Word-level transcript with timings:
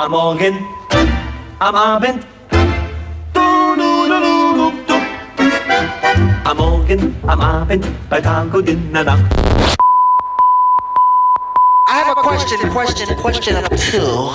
Am 0.00 0.12
Morgen, 0.12 0.66
am 1.58 1.74
Abend. 1.74 2.24
Am 6.42 6.56
Morgen, 6.56 7.16
am 7.28 7.40
Abend, 7.42 7.84
bei 8.08 8.18
Tag 8.18 8.54
und 8.54 8.66
in 8.66 8.94
der 8.94 9.04
Nacht. 9.04 9.20
I 11.86 11.92
have 11.92 12.16
a 12.16 12.22
question, 12.22 12.70
question, 12.70 13.14
question 13.16 13.56
of 13.56 13.68
two. 13.68 14.30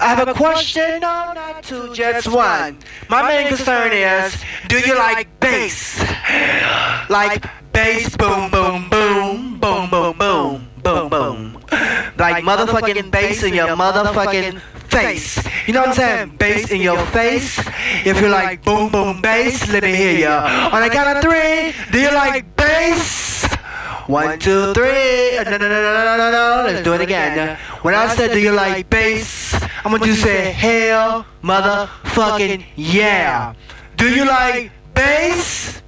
I 0.00 0.14
have 0.14 0.28
a 0.28 0.32
question, 0.32 1.00
no, 1.00 1.32
not 1.34 1.60
two, 1.64 1.92
just 1.92 2.28
one. 2.28 2.78
My 3.08 3.22
main 3.26 3.48
concern 3.48 3.90
is, 3.90 4.36
do 4.68 4.78
you 4.78 4.94
like 4.94 5.26
bass? 5.40 5.98
Like 7.08 7.42
bass, 7.72 8.16
boom, 8.16 8.48
boom, 8.48 8.88
boom, 8.88 9.58
boom, 9.58 9.90
boom, 9.90 10.16
boom, 10.16 10.68
boom, 10.84 11.08
boom. 11.08 11.57
Like 12.18 12.44
motherfucking 12.44 13.10
bass 13.10 13.42
in 13.42 13.54
your 13.54 13.68
motherfucking 13.68 14.60
face. 14.90 15.38
You 15.66 15.74
know 15.74 15.80
what 15.80 15.90
I'm 15.90 15.94
saying? 15.94 16.36
Bass 16.36 16.70
in 16.70 16.80
your 16.80 16.98
face. 17.06 17.58
If 18.04 18.20
you 18.20 18.28
like 18.28 18.64
boom, 18.64 18.90
boom, 18.90 19.20
bass, 19.22 19.68
let 19.70 19.82
me 19.82 19.94
hear 19.94 20.18
ya. 20.18 20.70
On 20.72 20.82
the 20.82 20.90
count 20.90 21.16
of 21.16 21.22
three, 21.22 21.72
do 21.92 22.00
you 22.00 22.10
like 22.12 22.56
bass? 22.56 23.46
One, 24.08 24.38
two, 24.38 24.72
three. 24.72 25.36
No, 25.36 25.44
no, 25.44 25.58
no, 25.58 25.68
no, 25.68 26.16
no, 26.16 26.30
no. 26.30 26.62
Let's 26.66 26.82
do 26.82 26.94
it 26.94 27.02
again. 27.02 27.58
When 27.82 27.94
I 27.94 28.08
said, 28.14 28.32
do 28.32 28.40
you 28.40 28.52
like 28.52 28.88
bass? 28.90 29.54
I 29.84 29.88
want 29.88 30.04
you 30.04 30.14
to 30.14 30.20
say, 30.20 30.50
hell, 30.52 31.26
motherfucking 31.42 32.64
yeah. 32.76 33.54
Do 33.96 34.08
you 34.08 34.24
like 34.26 34.72
bass? 34.94 35.82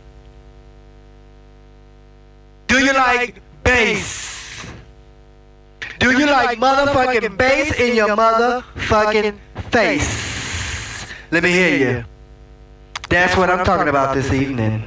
Do 2.69 2.79
you 2.79 2.93
like 2.93 3.41
bass? 3.65 4.40
Do 6.01 6.19
you 6.19 6.25
like 6.25 6.59
motherfucking 6.59 7.37
bass 7.37 7.79
in 7.79 7.95
your 7.95 8.17
motherfucking 8.17 9.39
face? 9.69 11.07
Let 11.31 11.43
me 11.43 11.51
hear 11.51 11.77
you. 11.77 12.05
That's 13.11 13.37
what 13.37 13.51
I'm 13.51 13.67
talking 13.67 13.89
about 13.89 14.15
this 14.15 14.33
evening. 14.33 14.83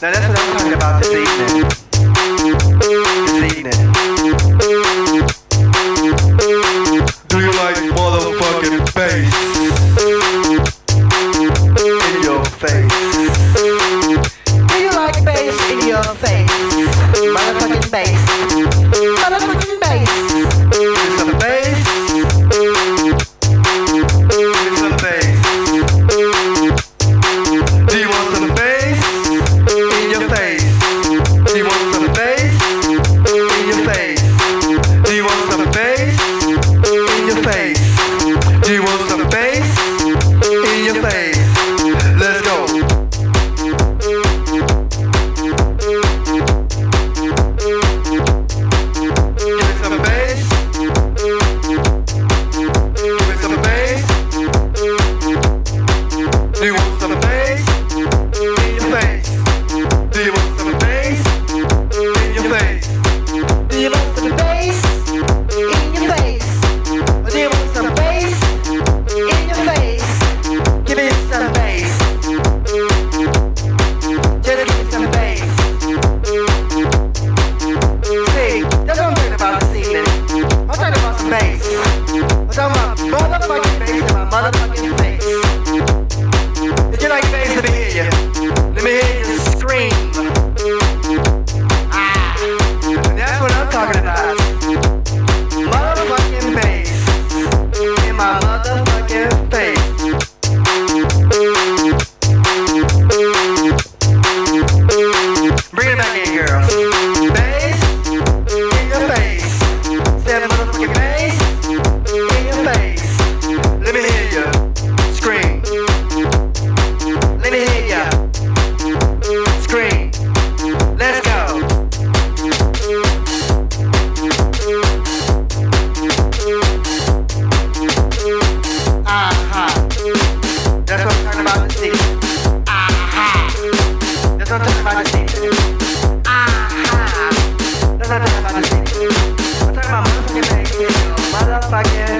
Now 0.00 0.10
that's 0.10 0.26
what 0.26 0.38
I'm 0.40 0.56
talking 0.56 0.72
about 0.72 1.02
this 1.02 1.12
evening. 1.12 1.68
This 3.26 3.58
evening. 3.58 3.80
Do 7.28 7.36
you 7.38 7.52
like 7.60 7.76
motherfucking 7.92 8.94
bass 8.94 9.59
space. 17.90 18.29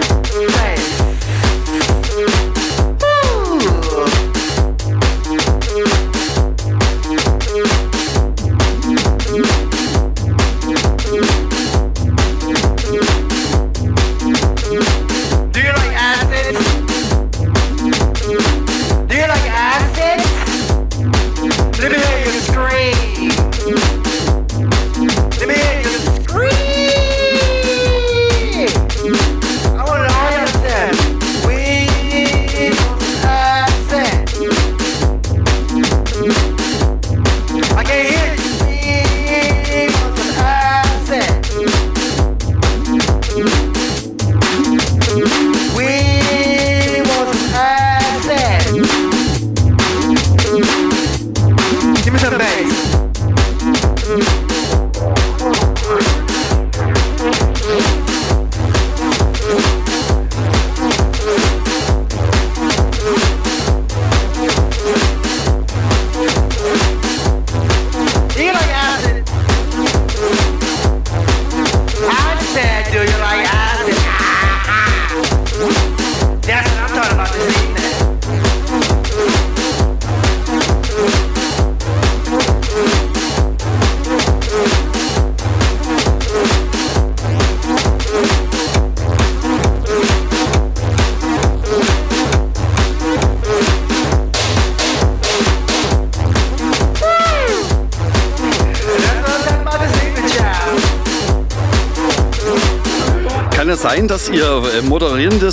friends. 0.01 0.41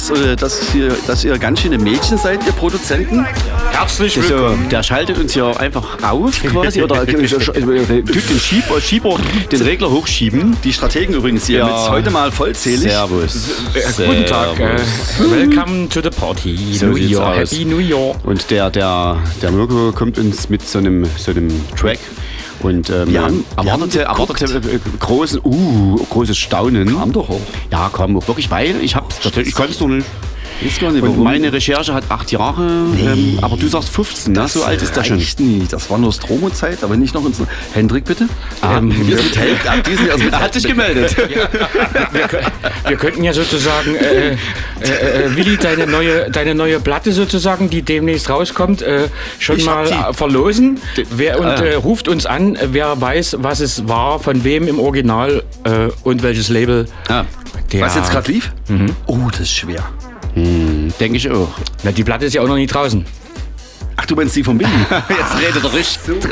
Äh, 0.09 0.35
dass 0.35 0.73
ihr, 0.75 0.95
dass 1.05 1.23
ihr 1.23 1.37
ganz 1.37 1.61
schöne 1.61 1.77
Mädchen 1.77 2.17
seid, 2.17 2.45
ihr 2.45 2.51
Produzenten? 2.53 3.25
Herzlich 3.71 4.17
willkommen. 4.17 4.69
der 4.69 4.83
schaltet 4.83 5.17
uns 5.17 5.33
hier 5.33 5.59
einfach 5.59 6.01
auf 6.03 6.41
quasi 6.43 6.81
oder 6.81 7.05
tut 7.05 7.19
den 7.19 8.39
Schieber, 8.39 8.81
Schieber 8.81 9.17
den 9.51 9.61
Regler 9.61 9.91
hochschieben. 9.91 10.57
Die 10.63 10.73
Strategen 10.73 11.13
übrigens 11.15 11.45
hier 11.47 11.59
Ja. 11.59 11.65
mit 11.65 11.89
heute 11.89 12.09
mal 12.11 12.31
vollzählig. 12.31 12.89
Servus. 12.91 13.49
Äh, 13.73 14.05
guten 14.05 14.25
Tag. 14.25 14.59
Äh, 14.59 14.77
welcome 15.29 15.89
to 15.89 16.01
the 16.01 16.09
party. 16.09 16.73
So 16.73 16.87
New 16.87 16.95
Year. 16.97 17.35
Happy 17.35 17.65
New 17.65 17.79
Year. 17.79 18.15
Und 18.23 18.49
der, 18.49 18.69
der, 18.69 19.17
der 19.41 19.51
Mirko 19.51 19.91
kommt 19.91 20.17
uns 20.17 20.49
mit 20.49 20.67
so 20.67 20.79
einem, 20.79 21.05
so 21.17 21.31
einem 21.31 21.49
Track 21.75 21.99
und 22.61 22.89
ähm, 22.89 23.07
Wir 23.11 23.21
haben- 23.23 23.45
wir 23.61 23.71
erwartete, 23.71 24.05
haben 24.07 24.17
geguckt. 24.17 24.41
erwartete 24.41 24.75
äh, 24.75 24.79
großen, 24.99 25.39
uh, 25.43 25.97
großes 26.09 26.37
Staunen. 26.37 26.97
Kam 26.97 27.11
doch 27.11 27.29
hoch. 27.29 27.41
Ja, 27.71 27.89
komm, 27.91 28.15
wirklich, 28.27 28.49
weil 28.51 28.81
ich 28.81 28.95
hab's 28.95 29.15
tatsächlich, 29.19 29.49
ich 29.49 29.55
konnte 29.55 29.71
es 29.73 29.79
noch 29.79 29.87
nicht. 29.87 30.05
Weiß 30.63 30.79
gar 30.79 30.91
nicht, 30.91 31.03
Und 31.03 31.09
warum. 31.11 31.23
meine 31.23 31.53
Recherche 31.53 31.93
hat 31.93 32.05
acht 32.09 32.31
Jahre, 32.31 32.63
ähm, 32.99 33.37
aber 33.41 33.57
du 33.57 33.67
sagst 33.67 33.89
15, 33.89 34.33
ne? 34.33 34.47
so 34.47 34.63
alt 34.63 34.81
ist 34.81 34.95
der 34.95 35.03
schon. 35.03 35.17
nie. 35.39 35.65
Das 35.69 35.89
war 35.89 35.97
nur 35.97 36.11
Stromo-Zeit, 36.11 36.83
aber 36.83 36.97
nicht 36.97 37.13
noch 37.13 37.25
ins. 37.25 37.41
Hendrik, 37.73 38.05
bitte? 38.05 38.27
Ähm, 38.63 38.91
wir 39.07 39.17
sind 39.17 39.37
Held. 39.37 39.67
Ab 39.67 39.83
diesen 39.83 40.07
Jahr 40.07 40.17
er 40.19 40.39
hat 40.39 40.53
sich 40.53 40.63
gemeldet. 40.65 41.15
Wir, 42.11 42.27
kö- 42.27 42.41
wir 42.87 42.97
könnten 42.97 43.23
ja 43.23 43.33
sozusagen, 43.33 43.95
äh, 43.95 44.31
äh, 44.31 44.35
äh, 45.25 45.35
Willi, 45.35 45.57
deine 45.57 45.85
neue, 45.87 46.29
deine 46.31 46.55
neue 46.55 46.79
Platte 46.79 47.11
sozusagen, 47.11 47.69
die 47.69 47.81
demnächst 47.81 48.29
rauskommt, 48.29 48.81
äh, 48.81 49.09
schon 49.39 49.57
Ich 49.57 49.65
mal 49.65 49.85
die. 49.87 49.93
äh, 49.93 50.13
verlosen. 50.13 50.79
Wer, 51.11 51.39
und 51.39 51.45
Ah. 51.47 51.55
äh, 51.61 51.73
ruft 51.75 52.07
uns 52.07 52.25
an, 52.25 52.55
äh, 52.55 52.67
wer 52.71 52.99
weiß, 52.99 53.37
was 53.39 53.59
es 53.59 53.87
war, 53.87 54.19
von 54.19 54.43
wem 54.43 54.67
im 54.67 54.79
Original 54.79 55.43
äh, 55.63 55.89
und 56.03 56.23
welches 56.23 56.49
Label. 56.49 56.87
Ah, 57.09 57.25
Der, 57.71 57.81
Was 57.81 57.95
jetzt 57.95 58.09
gerade 58.11 58.31
lief? 58.31 58.51
Oh, 59.07 59.17
das 59.31 59.41
ist 59.41 59.51
schwer. 59.55 59.83
Denke 60.99 61.17
ich 61.17 61.29
auch. 61.29 61.49
Na, 61.83 61.91
die 61.91 62.03
Platte 62.03 62.25
ist 62.25 62.33
ja 62.33 62.41
auch 62.41 62.47
noch 62.47 62.55
nie 62.55 62.67
draußen. 62.67 63.05
Ach, 63.99 64.05
du 64.05 64.15
meinst 64.15 64.35
die 64.35 64.43
von 64.43 64.57
Billy? 64.57 64.69
Jetzt 64.91 65.41
redet 65.41 65.63
er 65.63 65.73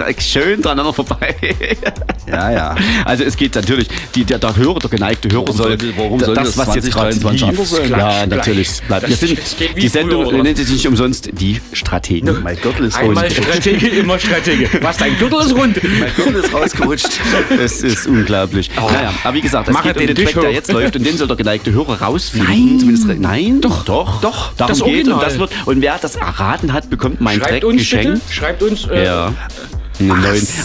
richtig 0.08 0.26
schön 0.26 0.62
dran 0.62 0.94
vorbei. 0.94 1.36
ja, 2.28 2.52
ja. 2.52 2.76
Also 3.06 3.24
es 3.24 3.36
geht 3.36 3.56
natürlich, 3.56 3.88
die, 4.14 4.24
der, 4.24 4.38
der 4.38 4.56
Hörer, 4.56 4.78
der 4.78 4.92
geneigte 4.92 5.30
Hörer 5.32 5.48
Warum 5.48 5.58
soll, 5.58 5.78
warum 5.98 6.20
sollte 6.20 6.42
das 6.44 6.58
was 6.58 6.76
jetzt 6.76 6.92
gerade 6.92 7.20
2023 7.20 7.58
lief. 7.58 7.90
sein? 7.90 8.00
Ja, 8.00 8.26
natürlich. 8.28 8.82
Bleibt. 8.88 9.10
Wir 9.10 9.16
sind, 9.16 9.40
die 9.78 9.88
Sendung 9.88 10.26
früher, 10.26 10.44
nennt 10.44 10.58
sich 10.58 10.70
nicht 10.70 10.88
umsonst 10.88 11.30
die 11.34 11.60
Strategen. 11.74 12.44
Mein 12.44 12.56
Gürtel 12.58 12.86
ist 12.86 12.98
Einmal 12.98 13.26
raus. 13.26 13.34
Stratege, 13.34 13.88
immer 14.00 14.20
Stratege. 14.20 14.70
Was, 14.82 14.98
dein 14.98 15.18
Gürtel 15.18 15.40
ist 15.42 15.56
rund? 15.56 15.80
Mein 16.00 16.14
Gürtel 16.16 16.36
ist 16.36 16.54
rausgerutscht. 16.54 17.20
Es 17.60 17.82
ist 17.82 18.06
unglaublich. 18.06 18.70
Naja, 18.76 19.12
aber 19.24 19.34
wie 19.34 19.42
gesagt, 19.42 19.70
es 19.70 19.74
Mach 19.74 19.82
geht 19.84 19.98
um 19.98 20.06
den 20.06 20.16
Track, 20.16 20.34
der 20.36 20.44
hoch. 20.44 20.54
jetzt 20.54 20.72
läuft 20.72 20.96
und 20.98 21.04
den 21.04 21.18
soll 21.18 21.28
der 21.28 21.38
geneigte 21.38 21.72
Hörer 21.72 22.00
rausfinden. 22.00 22.80
Zumindest, 22.80 23.08
nein, 23.20 23.60
doch, 23.60 23.84
doch, 23.86 24.22
doch. 24.22 24.54
Darum 24.54 24.78
Das 24.78 24.84
geht 24.86 25.08
und 25.08 25.20
das 25.20 25.40
wird 25.40 25.50
und 25.66 25.82
wer 25.82 25.98
das 26.00 26.16
erraten 26.16 26.72
hat, 26.74 26.92
bekommt 26.92 27.22
meinen 27.22 27.40
Schreibt 27.40 27.55
Track 27.62 27.69
uns 27.69 27.81
geschenkt. 27.81 28.13
bitte. 28.13 28.34
Schreibt 28.34 28.63
uns. 28.63 28.86
Äh, 28.88 29.06
Ja. 29.06 29.34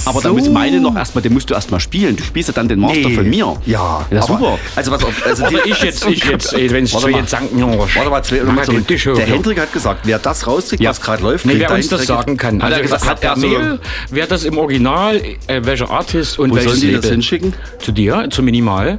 Aber 0.06 0.20
da 0.20 0.32
muss 0.32 0.48
meine 0.48 0.81
noch 0.81 0.96
erstmal, 0.96 1.22
den 1.22 1.32
musst 1.32 1.48
du 1.48 1.54
erstmal 1.54 1.78
spielen. 1.78 2.16
Du 2.16 2.25
spielst 2.25 2.48
ja 2.48 2.52
dann 2.52 2.66
den 2.66 2.81
Master 2.81 3.08
Nee. 3.10 3.14
von 3.14 3.28
mir. 3.31 3.56
Ja, 3.64 4.04
Ja, 4.10 4.22
super. 4.22 4.58
Also 4.75 4.90
was 4.90 5.04
auf, 5.04 5.14
also 5.25 5.44
die, 5.46 5.70
ich 5.70 5.81
jetzt, 5.84 6.04
ich 6.08 6.25
jetzt, 6.25 6.52
ey, 6.52 6.69
wenn 6.72 6.84
ich 6.84 6.92
Warte 6.94 7.10
so 7.12 7.16
jetzt 7.16 7.31
sagen, 7.31 7.46
ja, 7.56 7.66
Warte 7.78 8.10
mal, 8.10 8.22
zwei, 8.25 8.42
mal 8.42 8.64
zurück. 8.64 8.88
Tisch 8.88 9.04
Der 9.04 9.14
ja. 9.14 9.20
Hendrik 9.26 9.60
hat 9.60 9.72
gesagt, 9.72 10.00
wer 10.02 10.19
das 10.19 10.48
rauskriegt, 10.48 10.84
was 10.84 11.00
gerade 11.00 11.22
läuft, 11.22 11.46
Nee, 11.46 11.54
wer 11.58 11.70
uns 11.72 11.88
das 11.88 12.06
sagen 12.06 12.37
kann. 12.37 12.60
Hat 12.60 12.70
er 12.72 12.78
Also 12.78 12.82
gesagt, 12.94 13.06
hat 13.08 13.22
er 13.22 13.36
so- 13.36 13.78
wer 14.10 14.26
das 14.26 14.43
im 14.43 14.58
Original, 14.58 15.20
äh, 15.46 15.60
welcher 15.62 15.88
Artist 15.90 16.36
und 16.40 16.50
Wo 16.50 16.56
welches 16.56 16.72
sollen 16.81 16.90
die 16.90 16.96
das 16.96 17.06
hinschicken? 17.06 17.52
Zu 17.78 17.93
dir, 17.93 18.26
zu 18.31 18.43
Minimal. 18.43 18.98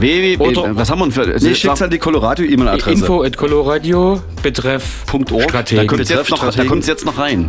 Www. 0.00 0.36
Oder- 0.58 0.76
Was 0.76 0.90
haben 0.90 0.98
wir 1.00 1.04
denn 1.06 1.12
für. 1.12 1.26
Nee, 1.48 1.54
schickt 1.54 1.82
an 1.82 1.90
die 1.90 1.98
Colorado-E-Mail-Adresse. 1.98 2.90
Info 2.90 3.22
at 3.22 3.36
Coloradio, 3.36 4.20
betreff 4.42 5.04
Punkt 5.06 5.32
org. 5.32 5.50
Da 5.52 5.84
kommt 5.84 6.00
es 6.02 6.08
jetzt, 6.08 6.88
jetzt 6.88 7.04
noch 7.04 7.18
rein. 7.18 7.48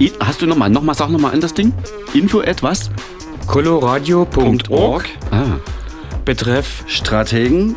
I- 0.00 0.12
Hast 0.20 0.40
du 0.42 0.46
nochmal, 0.46 0.70
noch 0.70 0.82
mal, 0.82 0.94
sag 0.94 1.10
nochmal 1.10 1.32
an 1.32 1.40
das 1.40 1.54
Ding? 1.54 1.72
Info 2.14 2.40
at 2.40 2.62
was? 2.62 2.90
Coloradio.org, 3.46 5.04
Ah. 5.30 5.44
betreff 6.24 6.84
Strategen. 6.86 7.76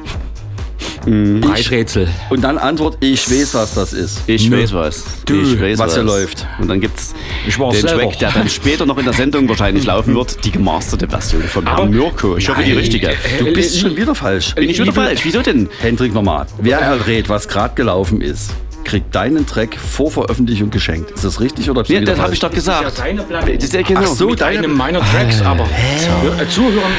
Preisrätsel. 1.06 2.08
Und 2.30 2.42
dann 2.42 2.58
Antwort, 2.58 2.98
ich 3.00 3.30
weiß, 3.30 3.54
was 3.56 3.74
das 3.76 3.94
ist. 3.94 4.22
Ich 4.28 4.52
weiß 4.52 4.74
was. 4.74 5.04
Du, 5.26 5.42
ich 5.42 5.60
weiß 5.62 5.78
was 5.80 5.94
hier 5.94 6.04
läuft. 6.04 6.46
Und 6.60 6.68
dann 6.68 6.82
gibt's 6.82 7.14
Ich 7.48 7.56
den 7.58 7.72
selber. 7.74 8.04
Track, 8.04 8.20
der 8.20 8.32
dann 8.32 8.50
später 8.50 8.86
noch 8.86 8.98
in 8.98 9.06
der 9.06 9.14
Sendung 9.14 9.48
wahrscheinlich 9.48 9.86
laufen 9.86 10.16
wird, 10.16 10.44
die 10.44 10.52
gemasterte 10.52 11.08
Version 11.08 11.44
von 11.44 11.68
Aber- 11.68 11.84
Herrn 11.84 11.92
Mirko. 11.92 12.38
Ich 12.38 12.50
hoffe, 12.50 12.64
die 12.64 12.72
richtige. 12.74 13.14
Du 13.40 13.46
bist 13.54 13.80
schon 13.80 13.96
wieder 13.96 14.16
falsch. 14.16 14.56
Bin 14.56 14.70
ich 14.70 14.80
wieder 14.80 14.94
falsch? 14.94 15.22
Wieso 15.24 15.42
denn? 15.42 15.70
Hendrik 15.80 16.14
nochmal. 16.14 16.46
Wer 16.60 16.80
errät, 16.80 17.30
was 17.30 17.48
gerade 17.48 17.76
gelaufen 17.76 18.22
ist, 18.22 18.52
kriegt 18.86 19.14
deinen 19.16 19.46
Track 19.46 19.76
vor 19.78 20.12
Veröffentlichung 20.12 20.70
geschenkt. 20.70 21.12
Ist 21.12 21.24
das 21.26 21.42
richtig 21.42 21.70
oder 21.70 21.84
Ja, 21.84 21.90
wieder 22.02 22.12
das 22.14 22.20
habe 22.20 22.34
ich 22.34 22.40
doch 22.40 22.50
Ja, 22.50 22.56
gesagt. 22.56 23.00
deine 23.00 23.24
Platte. 23.24 23.54
Das 23.56 23.64
ist 23.64 23.74
ja 23.74 23.82
genau. 23.82 24.02
Ach 24.04 24.08
so, 24.08 24.30
mit 24.30 24.42
deine- 24.42 24.60
einem 24.60 24.78
meiner 24.78 25.00
Tracks, 25.00 25.42
aber 25.42 25.64
äh, 25.64 26.48
Zuhören, 26.48 26.92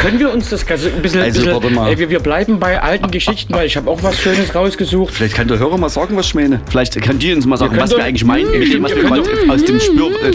können 0.00 0.18
wir 0.18 0.32
uns 0.32 0.50
das 0.50 0.66
Ganze 0.66 0.88
ein 0.88 1.02
bisschen, 1.02 1.20
Also, 1.22 1.44
warte 1.46 1.60
bisschen 1.60 1.74
mal. 1.74 1.92
äh, 1.92 1.98
wir, 1.98 2.10
wir 2.10 2.20
bleiben 2.20 2.58
bei 2.58 2.82
alten 2.82 3.10
Geschichten, 3.10 3.52
weil 3.54 3.66
ich 3.66 3.76
habe 3.76 3.90
auch 3.90 4.02
was 4.02 4.18
Schönes 4.20 4.54
rausgesucht. 4.54 5.12
Vielleicht 5.14 5.34
kann 5.34 5.48
der 5.48 5.58
Hörer 5.58 5.78
mal 5.78 5.88
sagen, 5.90 6.16
was 6.16 6.26
ich 6.26 6.34
meine. 6.34 6.60
Vielleicht 6.68 7.00
könnt 7.02 7.22
ihr 7.22 7.36
uns 7.36 7.46
mal 7.46 7.56
sagen, 7.56 7.74
Ihr 7.76 7.80
was 7.82 7.90
wir 7.90 8.02
eigentlich 8.02 8.24
meinen, 8.24 8.50
mit 8.58 8.72
dem, 8.72 8.82
was 8.82 8.94
wir 8.94 9.02
gerade 9.04 9.22
aus 9.48 9.64
dem 9.64 9.78
Spür 9.80 10.10
äh, 10.22 10.30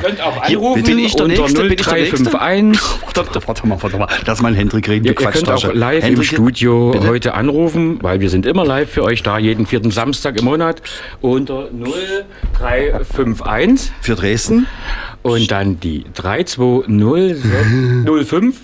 könnt 0.00 0.20
auch 0.22 0.44
Hier, 0.46 0.58
anrufen 0.58 0.82
bin 0.82 0.98
ich 0.98 1.14
der 1.16 1.24
unter 1.26 1.36
Nächste? 1.42 1.62
Bin 1.64 1.72
ich 1.72 1.84
der 1.84 1.94
Nächste? 1.94 2.22
0351. 2.24 2.80
Warte, 3.14 3.40
warte 3.46 3.66
mal, 3.68 3.80
warte 3.80 3.96
mal. 3.96 4.08
Lass 4.26 4.42
mal 4.42 4.48
einen 4.48 4.56
Hendrik 4.56 4.88
reden, 4.88 5.04
Ihr, 5.06 5.14
du 5.14 5.22
ihr 5.22 5.30
könnt 5.30 5.48
auch 5.48 5.52
Quatschtasche. 5.52 5.72
live 5.78 6.04
im 6.08 6.22
Studio 6.24 6.90
bitte? 6.90 7.06
heute 7.06 7.34
anrufen, 7.34 7.98
weil 8.02 8.18
wir 8.20 8.28
sind 8.28 8.44
immer 8.44 8.64
live 8.66 8.90
für 8.90 9.04
euch 9.04 9.22
da, 9.22 9.38
jeden 9.38 9.63
vierten 9.66 9.90
Samstag 9.90 10.38
im 10.38 10.44
Monat 10.46 10.80
unter 11.20 11.68
0351 11.72 13.92
Für 14.00 14.14
Dresden? 14.14 14.66
und 15.22 15.50
dann 15.50 15.80
die 15.80 16.04
3205 16.14 18.56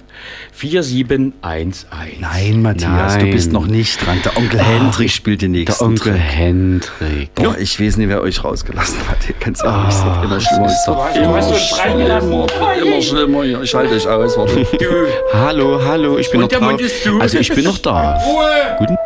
4711. 0.52 1.86
Nein, 2.20 2.60
Matthias, 2.60 3.14
du 3.16 3.22
Nein. 3.24 3.30
bist 3.30 3.50
noch 3.52 3.66
nicht 3.66 4.04
dran. 4.04 4.18
Der 4.22 4.36
Onkel 4.36 4.60
Hendrik 4.60 5.10
spielt 5.10 5.40
den 5.40 5.52
nächsten 5.52 5.78
Der 5.78 5.86
Onkel 5.86 6.12
Track. 6.12 6.20
Hendrik. 6.22 7.34
Boah, 7.34 7.56
ich 7.58 7.80
weiß 7.80 7.96
nicht, 7.96 8.10
wer 8.10 8.20
euch 8.20 8.44
rausgelassen 8.44 8.98
hat. 9.08 9.26
Ihr 9.26 9.34
könnt's 9.40 9.62
auch 9.62 9.86
nicht. 9.86 9.96
Es 9.96 10.04
wird 10.04 10.22
immer 10.24 10.38
schlimmer. 10.40 10.66
Es 10.66 10.86
wird 10.86 11.16
Du 11.16 11.34
hast 11.34 11.50
uns 11.50 11.62
freigelassen. 11.70 12.30
immer 12.32 13.00
schlimmer. 13.02 13.44
Ich 13.62 13.74
halte 13.74 13.94
euch 13.94 14.06
aus. 14.06 14.36
Warte. 14.36 14.66
Hallo, 15.32 15.80
hallo, 15.82 16.18
ich 16.18 16.30
bin 16.30 16.42
Und 16.42 16.52
noch 16.60 16.78
ist 16.78 17.04
zu. 17.04 17.18
Also 17.18 17.38
ich 17.38 17.48
bin 17.54 17.64
noch 17.64 17.78
da. 17.78 18.18
Ruhe! 18.18 18.76
Guten 18.78 18.92
My 18.92 18.98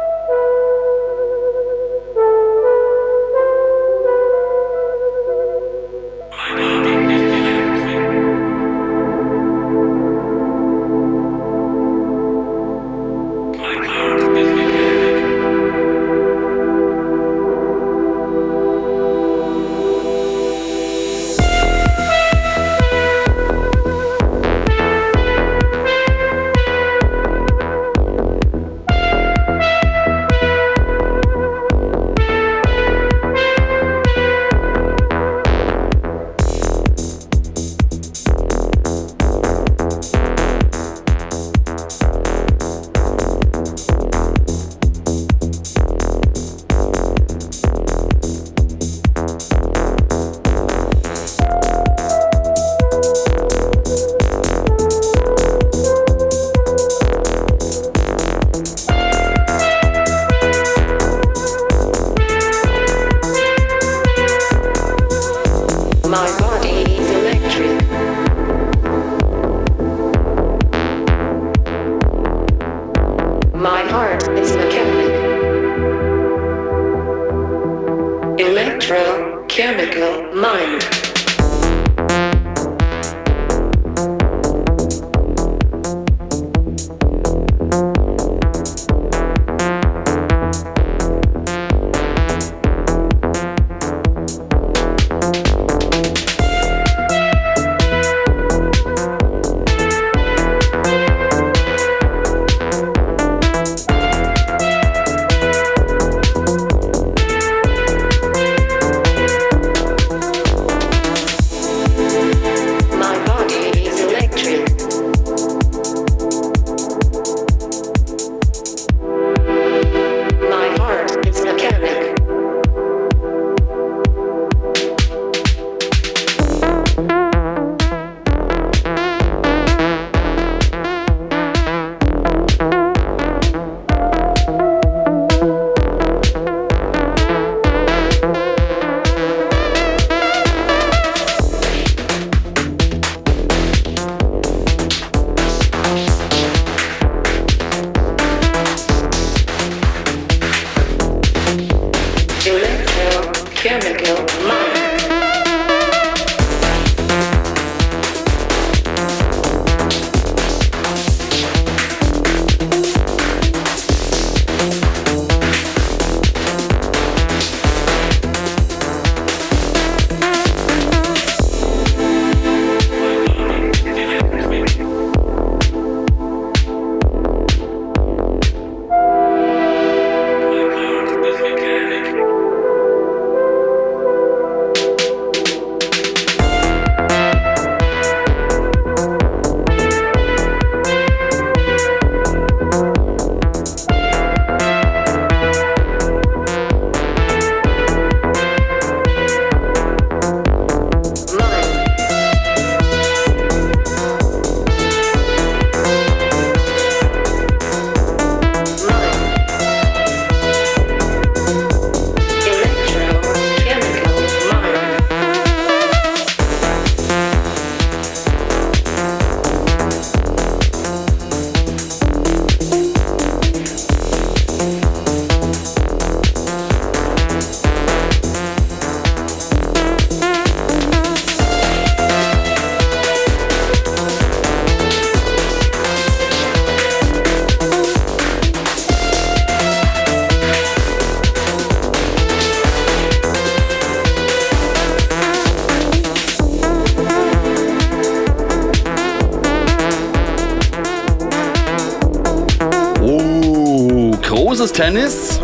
großes 254.64 254.72
Tennis. 254.72 255.40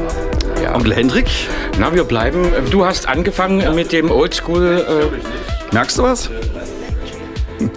Ja. 0.62 0.74
Onkel 0.74 0.94
Hendrik, 0.94 1.26
Na, 1.78 1.92
wir 1.94 2.04
bleiben. 2.04 2.52
Du 2.70 2.86
hast 2.86 3.06
angefangen 3.06 3.74
mit 3.74 3.92
dem 3.92 4.10
Oldschool. 4.10 5.10
Äh, 5.12 5.74
merkst 5.74 5.98
du 5.98 6.04
was? 6.04 6.30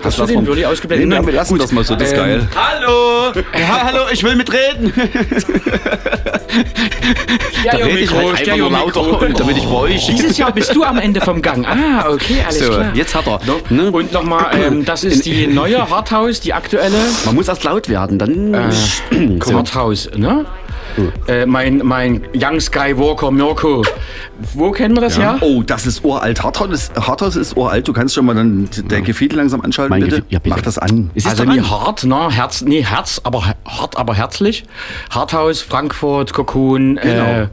hast 0.01 0.19
du 0.19 0.25
den 0.25 0.47
Willi 0.47 0.63
ausgeblendet? 0.63 1.09
Nee, 1.09 1.15
Nein, 1.15 1.25
wir 1.25 1.33
lassen 1.33 1.57
das 1.59 1.73
mal 1.73 1.83
so, 1.83 1.95
das 1.95 2.07
ist 2.07 2.13
Ähm, 2.13 2.19
geil. 2.19 2.47
Hallo! 2.55 3.33
Ja, 3.59 3.83
hallo, 3.83 4.03
ich 4.13 4.23
will 4.23 4.37
mitreden. 4.37 4.93
Da 7.65 7.77
rede 7.77 7.99
ich 7.99 8.13
halt 8.13 8.39
einfach 8.39 8.57
nur 8.57 8.69
lauter 8.71 9.21
und 9.21 9.39
damit 9.39 9.57
ich 9.57 9.65
bei 9.65 9.75
euch. 9.75 10.05
Dieses 10.05 10.37
Jahr 10.37 10.51
bist 10.51 10.75
du 10.75 10.83
am 10.83 10.97
Ende 10.99 11.21
vom 11.21 11.41
Gang. 11.41 11.65
Ah, 11.65 12.09
okay, 12.09 12.43
alles 12.45 12.59
So, 12.59 12.71
klar. 12.73 12.91
jetzt 12.93 13.15
hat 13.15 13.25
er. 13.27 13.39
Ne? 13.69 13.89
Und 13.91 14.11
nochmal, 14.11 14.51
ähm, 14.53 14.85
das 14.85 15.03
ist 15.03 15.25
die 15.25 15.47
neue 15.47 15.89
Hardhouse, 15.89 16.41
die 16.41 16.53
aktuelle 16.53 16.97
Man 17.25 17.35
muss 17.35 17.47
erst 17.47 17.63
laut 17.63 17.89
werden, 17.89 18.19
dann. 18.19 18.53
so. 19.43 19.53
Hardhouse, 19.55 20.09
ne? 20.15 20.45
Äh, 21.27 21.45
mein, 21.45 21.79
mein 21.83 22.21
Young 22.35 22.59
Skywalker 22.59 23.31
Mirko. 23.31 23.83
Wo 24.53 24.71
kennen 24.71 24.95
wir 24.95 25.01
das 25.01 25.17
ja? 25.17 25.37
Oh, 25.41 25.63
das 25.63 25.85
ist 25.85 26.03
uralt. 26.03 26.43
Hardhouse 26.43 26.71
ist, 27.35 27.37
ist 27.37 27.57
uralt. 27.57 27.87
Du 27.87 27.93
kannst 27.93 28.15
schon 28.15 28.25
mal 28.25 28.35
dann 28.35 28.69
der 28.89 29.01
Gefäde 29.01 29.35
langsam 29.35 29.61
anschalten, 29.61 29.89
Mein 29.91 30.03
bitte? 30.03 30.23
Ja, 30.29 30.39
bitte. 30.39 30.55
Mach 30.55 30.61
das 30.61 30.77
an. 30.77 31.09
Ist 31.13 31.27
Also 31.27 31.45
doch 31.45 31.53
nie 31.53 31.61
hart, 31.61 32.03
ne? 32.03 32.29
Herz, 32.31 32.61
nee, 32.61 32.83
Herz, 32.83 33.21
aber 33.23 33.45
hart, 33.65 33.97
aber 33.97 34.13
herzlich. 34.15 34.65
Hardhouse, 35.09 35.61
Frankfurt, 35.61 36.33
Cocoon, 36.33 36.97
äh, 36.97 37.01
Genau. 37.01 37.47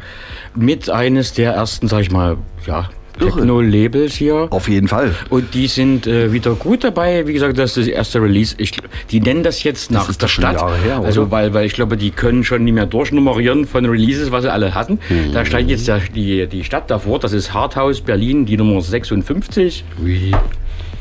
mit 0.55 0.91
eines 0.91 1.33
der 1.33 1.53
ersten, 1.55 1.89
sag 1.89 2.01
ich 2.01 2.11
mal, 2.11 2.37
ja. 2.67 2.89
Techno-Labels 3.19 4.15
hier. 4.15 4.49
Auf 4.51 4.69
jeden 4.69 4.89
Fall. 4.89 5.15
Und 5.29 5.55
die 5.55 5.67
sind 5.67 6.07
äh, 6.07 6.33
wieder 6.33 6.55
gut 6.55 6.85
dabei. 6.85 7.27
Wie 7.27 7.33
gesagt, 7.33 7.59
das 7.59 7.77
ist 7.77 7.89
das 7.89 7.95
erste 7.95 8.23
Release. 8.23 8.55
Ich, 8.59 8.73
die 9.11 9.21
nennen 9.21 9.43
das 9.43 9.63
jetzt 9.63 9.91
nach 9.91 10.09
ist 10.09 10.23
der 10.23 10.29
Stadt. 10.29 10.55
Jahre 10.55 10.77
her, 10.79 11.01
also 11.05 11.31
weil, 11.31 11.53
weil 11.55 11.67
ich 11.67 11.75
glaube, 11.75 11.97
die 11.97 12.11
können 12.11 12.45
schon 12.45 12.65
nicht 12.65 12.75
mehr 12.75 12.87
durchnummerieren 12.87 13.67
von 13.67 13.87
Releases, 13.87 14.31
was 14.31 14.43
sie 14.43 14.53
alle 14.53 14.75
hatten. 14.75 14.99
Mhm. 15.09 15.33
Da 15.33 15.45
steigt 15.45 15.71
jetzt 15.71 15.89
der, 15.89 16.01
die, 16.15 16.47
die 16.47 16.65
Stadt 16.65 16.91
davor. 16.91 17.19
Das 17.19 17.33
ist 17.33 17.53
Hardhouse 17.53 18.01
Berlin, 18.01 18.47
die 18.47 18.57
Nummer 18.57 18.81
56. 18.81 19.85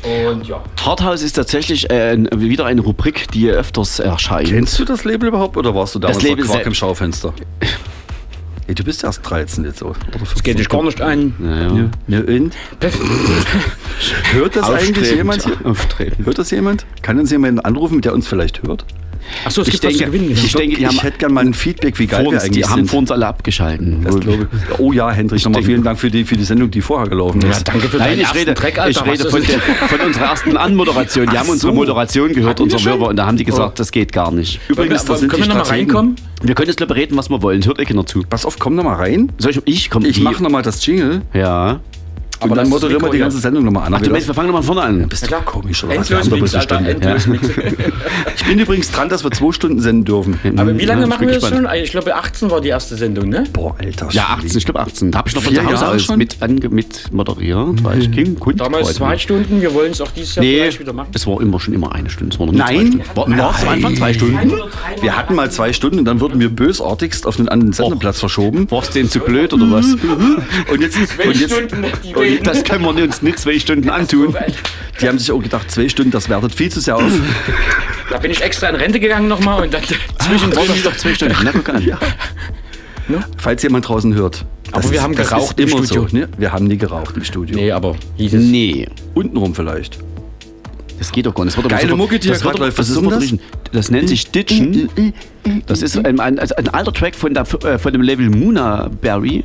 Und 0.02 0.48
ja. 0.48 0.62
Hardhouse 0.82 1.22
ist 1.22 1.34
tatsächlich 1.34 1.90
äh, 1.90 2.16
wieder 2.34 2.64
eine 2.64 2.80
Rubrik, 2.80 3.30
die 3.32 3.50
öfters 3.50 3.98
erscheint. 3.98 4.48
Kennst 4.48 4.78
du 4.78 4.84
das 4.84 5.04
Label 5.04 5.28
überhaupt 5.28 5.56
oder 5.56 5.74
warst 5.74 5.94
du 5.94 5.98
damals 5.98 6.18
Das 6.18 6.26
Label 6.26 6.44
noch 6.44 6.52
Quark 6.52 6.66
im 6.66 6.74
Schaufenster? 6.74 7.34
Hey, 8.70 8.76
du 8.76 8.84
bist 8.84 9.02
erst 9.02 9.28
13 9.28 9.64
jetzt, 9.64 9.82
oder? 9.82 9.98
Das 10.16 10.44
geht 10.44 10.60
dich 10.60 10.68
gar 10.68 10.84
nicht 10.84 11.00
an. 11.00 11.34
Naja. 11.40 11.90
Ja, 12.06 12.20
und? 12.20 12.54
Hört 14.32 14.54
das 14.54 14.70
eigentlich 14.70 15.10
jemand 15.10 15.42
hier? 15.42 15.58
Hört 16.24 16.38
das 16.38 16.52
jemand? 16.52 16.86
Kann 17.02 17.18
uns 17.18 17.32
jemand 17.32 17.64
anrufen, 17.64 18.00
der 18.00 18.14
uns 18.14 18.28
vielleicht 18.28 18.62
hört? 18.62 18.84
Achso, 19.44 19.62
es 19.62 19.68
Ich 19.68 19.72
gibt 19.74 19.84
was 19.84 19.92
zu 19.92 19.98
denke- 19.98 20.18
gewinnen. 20.18 20.32
ich 20.32 20.52
denke, 20.52 20.76
ich 20.80 20.86
haben- 20.86 20.98
hätte 21.00 21.18
gerne 21.18 21.34
mal 21.34 21.44
ein 21.44 21.54
Feedback, 21.54 21.98
wie 21.98 22.06
geil 22.06 22.24
Vor 22.24 22.32
wir 22.32 22.36
uns, 22.38 22.44
die 22.44 22.50
eigentlich 22.50 22.68
haben 22.70 22.76
sind. 22.80 22.90
vor 22.90 22.98
uns 23.00 23.10
alle 23.10 23.26
abgeschalten. 23.26 24.06
Oh 24.78 24.92
ja, 24.92 25.10
Hendrik, 25.10 25.38
nochmal 25.44 25.60
denke- 25.60 25.66
vielen 25.66 25.82
Dank 25.84 25.98
für 25.98 26.10
die, 26.10 26.24
für 26.24 26.36
die 26.36 26.44
Sendung, 26.44 26.70
die 26.70 26.80
vorher 26.80 27.08
gelaufen 27.08 27.40
ist. 27.42 27.58
Ja, 27.58 27.72
danke 27.72 27.88
für 27.88 27.96
Nein, 27.98 28.10
deinen 28.18 28.20
ich 28.22 28.34
rede, 28.34 28.54
Track, 28.54 28.78
Alter. 28.78 29.04
ich 29.06 29.12
rede 29.12 29.30
von, 29.30 29.42
der, 29.42 29.60
von 29.60 30.00
unserer 30.00 30.24
ersten 30.26 30.56
Anmoderation. 30.56 31.26
Die 31.30 31.38
haben 31.38 31.46
Ach 31.48 31.52
unsere 31.52 31.72
so. 31.72 31.76
Moderation 31.76 32.32
gehört, 32.32 32.60
unser? 32.60 32.84
Wirrwarr, 32.84 33.08
und 33.10 33.16
da 33.16 33.26
haben 33.26 33.36
die 33.36 33.44
gesagt, 33.44 33.78
das 33.78 33.90
geht 33.92 34.12
gar 34.12 34.30
nicht. 34.32 34.60
Übrigens, 34.68 35.04
das 35.04 35.20
sind 35.20 35.28
können 35.30 35.42
wir 35.42 35.48
noch 35.48 35.54
mal 35.56 35.64
Strategen. 35.64 35.90
reinkommen? 35.90 36.16
Wir 36.42 36.54
können 36.54 36.68
jetzt 36.68 36.80
lieber 36.80 36.96
reden, 36.96 37.16
was 37.16 37.28
wir 37.30 37.42
wollen. 37.42 37.64
Hört 37.64 37.78
eh 37.78 37.84
keiner 37.84 38.06
zu. 38.06 38.22
Pass 38.28 38.44
auf, 38.46 38.58
komm 38.58 38.74
noch 38.74 38.84
mal 38.84 38.94
rein. 38.96 39.30
Soll 39.38 39.50
ich? 39.52 39.60
Ich 39.66 39.90
komm. 39.90 40.04
Ich 40.04 40.20
mache 40.20 40.42
nochmal 40.42 40.62
das 40.62 40.84
Jingle 40.86 41.22
Ja. 41.34 41.80
Und 42.40 42.56
dann 42.56 42.68
moderieren 42.68 43.02
wir 43.02 43.10
die 43.10 43.18
ganze 43.18 43.38
Sendung 43.38 43.64
nochmal 43.64 43.86
an. 43.86 43.94
Ach, 43.94 43.96
Aber 43.98 44.04
du 44.04 44.10
wir 44.10 44.12
meinst, 44.12 44.26
wir 44.28 44.34
fangen 44.34 44.48
nochmal 44.48 44.62
vorne 44.62 44.82
an. 44.82 45.08
bist 45.08 45.30
du 45.30 45.34
komisch 45.44 45.84
oder 45.84 45.96
was? 45.98 47.26
Mix. 47.26 47.48
Ich 48.36 48.44
bin 48.46 48.58
übrigens 48.58 48.90
dran, 48.90 49.08
dass 49.08 49.22
wir 49.24 49.30
zwei 49.30 49.52
Stunden 49.52 49.80
senden 49.80 50.04
dürfen. 50.04 50.38
Aber 50.56 50.76
wie 50.76 50.84
lange 50.84 51.02
ich 51.02 51.08
machen 51.08 51.26
wir 51.28 51.38
das 51.38 51.48
schon? 51.48 51.66
Ich 51.82 51.90
glaube, 51.90 52.14
18 52.14 52.50
war 52.50 52.60
die 52.60 52.68
erste 52.68 52.96
Sendung, 52.96 53.28
ne? 53.28 53.44
Boah, 53.52 53.76
alter 53.78 54.08
Ja, 54.10 54.22
Schwede. 54.38 54.46
18, 54.46 54.58
ich 54.58 54.64
glaube 54.64 54.80
18. 54.80 55.10
Da 55.10 55.18
habe 55.18 55.28
ich 55.28 55.34
noch 55.34 55.42
von 55.42 55.52
Vier 55.52 55.62
zu 55.64 55.70
Jahre 55.70 55.98
schon? 56.00 56.18
mit, 56.18 56.70
mit 56.70 57.12
moderiert. 57.12 57.84
War 57.84 57.96
ich 57.96 58.10
King, 58.10 58.38
Kund, 58.38 58.60
Damals 58.60 58.94
zwei. 58.94 59.18
Stunden. 59.18 59.60
Wir 59.60 59.74
wollen 59.74 59.92
es 59.92 60.00
auch 60.00 60.10
dieses 60.10 60.36
Jahr 60.36 60.44
vielleicht 60.44 60.80
wieder 60.80 60.92
machen. 60.92 61.10
es 61.14 61.26
war 61.26 61.40
immer 61.40 61.60
schon 61.60 61.74
immer 61.74 61.94
eine 61.94 62.08
Stunde. 62.10 62.36
Nein. 62.52 63.02
War, 63.14 63.26
am 63.26 63.40
Anfang 63.40 63.96
zwei 63.96 64.14
Stunden? 64.14 64.52
Wir 65.00 65.16
hatten 65.16 65.34
mal 65.34 65.50
zwei 65.50 65.72
Stunden 65.72 65.98
und 66.00 66.04
dann 66.04 66.20
wurden 66.20 66.40
wir 66.40 66.48
bösartigst 66.48 67.26
auf 67.26 67.36
den 67.36 67.48
anderen 67.48 67.72
Sendeplatz 67.72 68.20
verschoben. 68.20 68.70
Warst 68.70 68.94
du 68.94 69.00
denn 69.00 69.10
zu 69.10 69.20
blöd 69.30 69.52
oder 69.52 69.70
was? 69.70 69.86
Und 69.92 70.80
jetzt, 70.80 70.96
und 70.98 71.36
jetzt 71.40 71.52
Und 71.52 72.29
das 72.38 72.64
können 72.64 72.82
wir 72.84 73.02
uns 73.04 73.22
nicht 73.22 73.38
zwei 73.38 73.58
Stunden 73.58 73.90
antun. 73.90 74.34
die 75.00 75.08
haben 75.08 75.18
sich 75.18 75.30
auch 75.32 75.42
gedacht, 75.42 75.70
zwei 75.70 75.88
Stunden, 75.88 76.10
das 76.10 76.28
wertet 76.28 76.54
viel 76.54 76.70
zu 76.70 76.80
sehr 76.80 76.96
auf. 76.96 77.02
Da 78.10 78.18
bin 78.18 78.30
ich 78.30 78.42
extra 78.42 78.68
in 78.68 78.74
Rente 78.76 78.98
gegangen 79.00 79.28
nochmal 79.28 79.62
und 79.62 79.72
dann 79.74 79.82
zwischendrin 79.84 80.64
wieder 80.74 80.90
doch 80.90 80.96
zwei 80.96 81.14
Stunden. 81.14 81.36
Na, 81.44 81.50
guck 81.52 81.68
an. 81.68 81.84
Falls 83.38 83.62
jemand 83.62 83.88
draußen 83.88 84.14
hört. 84.14 84.44
Aber 84.72 84.84
wir 84.84 84.92
ist- 84.92 85.02
haben 85.02 85.14
geraucht 85.14 85.58
im 85.58 85.68
immer 85.68 85.84
Studio. 85.84 86.06
So, 86.08 86.16
ne? 86.16 86.28
Wir 86.38 86.52
haben 86.52 86.66
nie 86.66 86.76
geraucht 86.76 87.16
im 87.16 87.24
Studio. 87.24 87.56
Nee, 87.56 87.72
aber 87.72 87.96
hieß 88.16 88.34
es. 88.34 88.44
Nee, 88.44 88.86
Untenrum 89.14 89.52
vielleicht. 89.54 89.98
das 90.98 91.10
geht 91.10 91.26
doch 91.26 91.34
gar 91.34 91.44
nicht. 91.44 91.56
Das 91.56 91.64
wird 91.64 91.72
aber 91.72 91.76
Geile 91.80 91.90
sofort- 91.90 91.98
Mucke, 91.98 92.18
die 92.20 92.24
hier 92.28 92.34
das 92.34 92.44
wird 92.44 92.60
Was 92.78 92.88
ist 92.88 93.02
das? 93.10 93.34
Das 93.72 93.90
nennt 93.90 94.08
sich 94.08 94.30
Ditchen. 94.30 94.88
Das 95.66 95.82
ist 95.82 95.96
ein, 96.04 96.20
ein, 96.20 96.38
also 96.38 96.54
ein 96.56 96.68
alter 96.68 96.92
Track 96.92 97.14
von, 97.16 97.34
der, 97.34 97.44
äh, 97.64 97.78
von 97.78 97.92
dem 97.92 98.02
Label 98.02 98.28
Muna 98.30 98.88
Berry. 99.00 99.42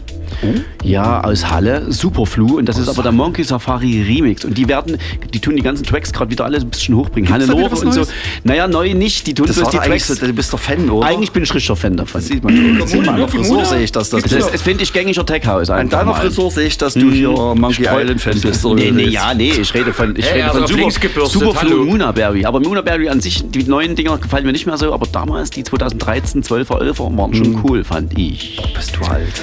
Ja, 0.83 1.21
aus 1.23 1.49
Halle, 1.49 1.91
Superflu. 1.91 2.57
Und 2.57 2.67
das 2.69 2.77
ist 2.77 2.87
aber 2.89 3.03
der 3.03 3.11
Monkey 3.11 3.43
Safari 3.43 4.01
Remix. 4.03 4.45
Und 4.45 4.57
die 4.57 4.67
werden, 4.67 4.97
die 5.33 5.39
tun 5.39 5.55
die 5.55 5.61
ganzen 5.63 5.83
Tracks 5.83 6.13
gerade 6.13 6.29
wieder 6.31 6.45
alle 6.45 6.57
ein 6.57 6.69
bisschen 6.69 6.95
hochbringen. 6.95 7.31
Gibt's 7.31 7.47
Hannelore 7.49 7.71
was 7.71 7.83
und 7.83 7.93
so. 7.93 8.03
Naja, 8.43 8.67
neu 8.67 8.93
nicht. 8.93 9.25
Die 9.27 9.33
tun 9.33 9.47
Das 9.47 9.57
bloß 9.57 9.69
die 9.69 9.77
Tracks. 9.77 10.07
so, 10.07 10.15
du 10.25 10.33
bist 10.33 10.53
doch 10.53 10.59
Fan, 10.59 10.89
oder? 10.89 11.07
Eigentlich 11.07 11.31
bin 11.31 11.43
ich 11.43 11.53
richtiger 11.53 11.75
Fan 11.75 11.97
davon. 11.97 12.21
Das 12.21 12.27
sieht 12.27 12.43
man. 12.43 12.79
Das 12.79 12.91
sieht 12.91 13.05
man. 13.05 13.27
Frisur 13.27 13.65
sehe 13.65 13.83
ich 13.83 13.91
das. 13.91 14.09
Das, 14.09 14.23
ist- 14.23 14.53
das 14.53 14.61
finde 14.61 14.83
ich 14.83 14.93
gängiger 14.93 15.25
Tech 15.25 15.45
House. 15.47 15.69
an 15.69 15.89
deiner 15.89 16.05
mal. 16.11 16.13
Frisur 16.21 16.51
sehe 16.51 16.67
ich, 16.67 16.77
dass 16.77 16.93
du 16.93 17.11
hier 17.11 17.29
Monkey 17.29 17.83
Streu- 17.83 18.01
Island 18.01 18.21
Fan 18.21 18.39
bist. 18.41 18.65
Oder 18.65 18.75
Nee, 18.83 18.91
nee, 18.91 19.03
ja, 19.09 19.33
nee, 19.33 19.51
ich 19.51 19.73
rede 19.73 19.93
von, 19.93 20.15
ich 20.15 20.25
Hey, 20.25 20.41
rede 20.41 20.51
von 20.67 20.67
Super, 20.67 21.25
Superflu 21.27 21.81
und 21.81 21.87
Moonaberry. 21.87 22.45
Aber 22.45 22.59
Moonaberry 22.59 23.09
an 23.09 23.21
sich, 23.21 23.43
die 23.49 23.63
neuen 23.63 23.95
Dinger 23.95 24.17
gefallen 24.17 24.45
mir 24.45 24.51
nicht 24.51 24.65
mehr 24.65 24.77
so, 24.77 24.93
aber 24.93 25.07
damals, 25.11 25.49
die 25.49 25.63
2013, 25.63 26.43
12er, 26.43 26.81
11er, 26.81 27.17
waren 27.17 27.33
schon 27.33 27.61
cool, 27.63 27.83
fand 27.83 28.17
ich. 28.17 28.59
Bist 28.75 28.95
du 28.97 29.05
alt. 29.05 29.41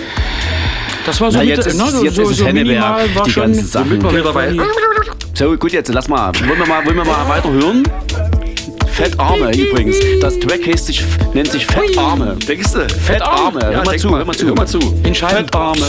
Das 1.04 1.21
war 1.21 1.30
so, 1.32 1.38
Na, 1.38 1.44
mit, 1.44 1.56
jetzt 1.56 1.66
ist- 1.66 1.78
ne, 1.78 1.90
so, 1.90 2.04
jetzt 2.04 2.16
so, 2.16 2.23
ist 2.23 2.30
es 2.30 2.37
so 2.38 2.47
Henneberg, 2.47 2.66
minimal 2.68 3.14
war 3.14 3.25
die 3.25 3.32
ganzen 3.32 3.66
Sachen. 3.66 4.00
So, 5.35 5.56
gut, 5.56 5.73
jetzt 5.73 5.92
lass 5.92 6.09
mal. 6.09 6.32
Wollen 6.47 6.59
wir 6.59 6.66
mal, 6.66 6.85
wollen 6.87 6.97
wir 6.97 7.04
mal 7.04 7.28
weiter 7.28 7.50
hören? 7.50 7.82
Fettarme 8.92 9.50
übrigens. 9.56 9.97
Das 10.21 10.38
Track 10.38 10.66
heißt 10.66 10.87
sich, 10.87 11.02
nennt 11.35 11.50
sich 11.50 11.66
Fettarme. 11.66 12.37
Denkst 12.47 12.73
du? 12.73 12.88
Fettarme. 12.88 13.61
Ja, 13.61 13.71
hör 13.71 13.85
mal 13.85 13.99
zu, 13.99 14.09
mal. 14.09 14.18
hör 14.18 14.26
mal 14.26 14.35
zu. 14.37 14.47
Hör 14.47 14.54
mal 14.54 14.66
zu. 14.66 14.78
In 15.04 15.14
Scheiben. 15.14 15.37
Fettarme. 15.38 15.87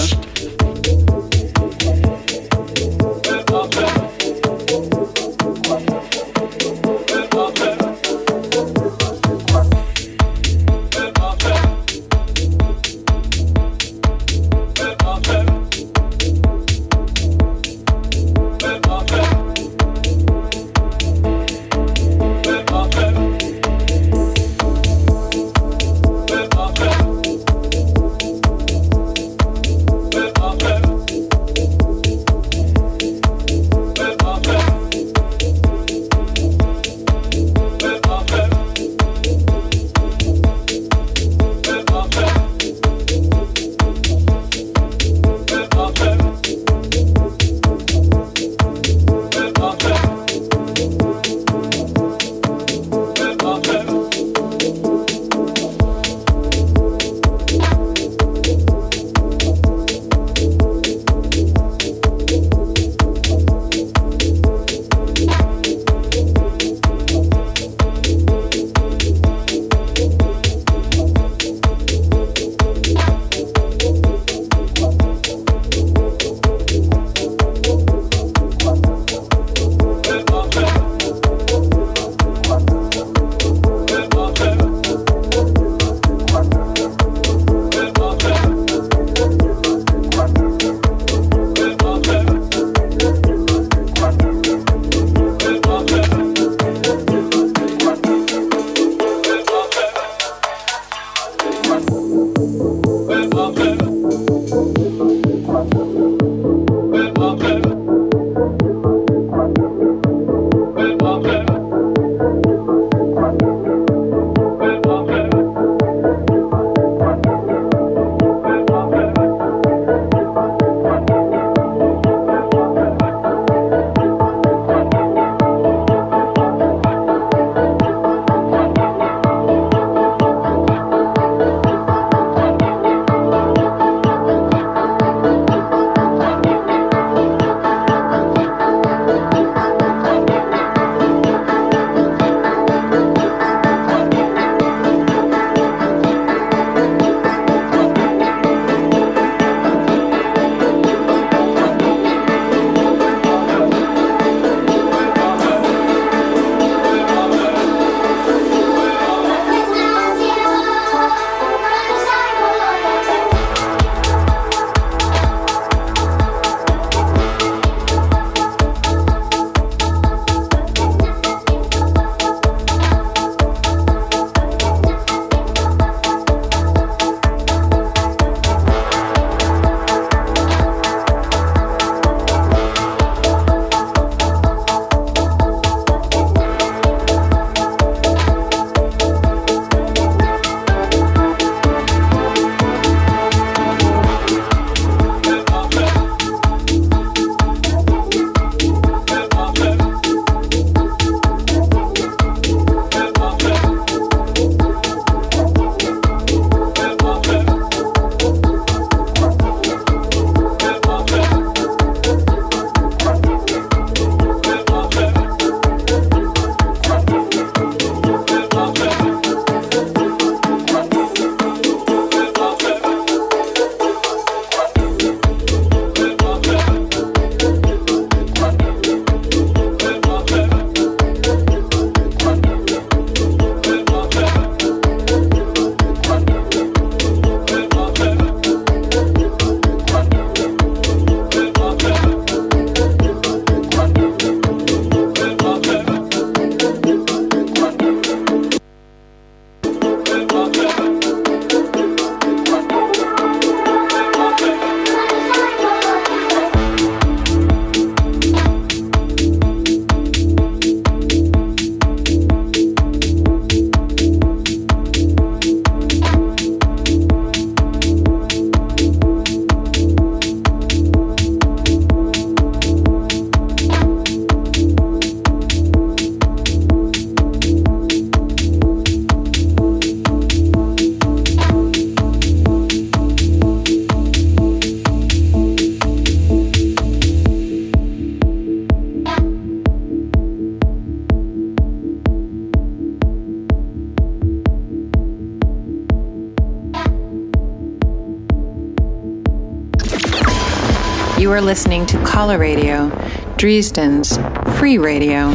Listening 301.43 301.85
to 301.85 301.97
Collar 302.05 302.37
Radio, 302.37 302.89
Dresden's 303.37 304.17
free 304.57 304.77
radio. 304.77 305.33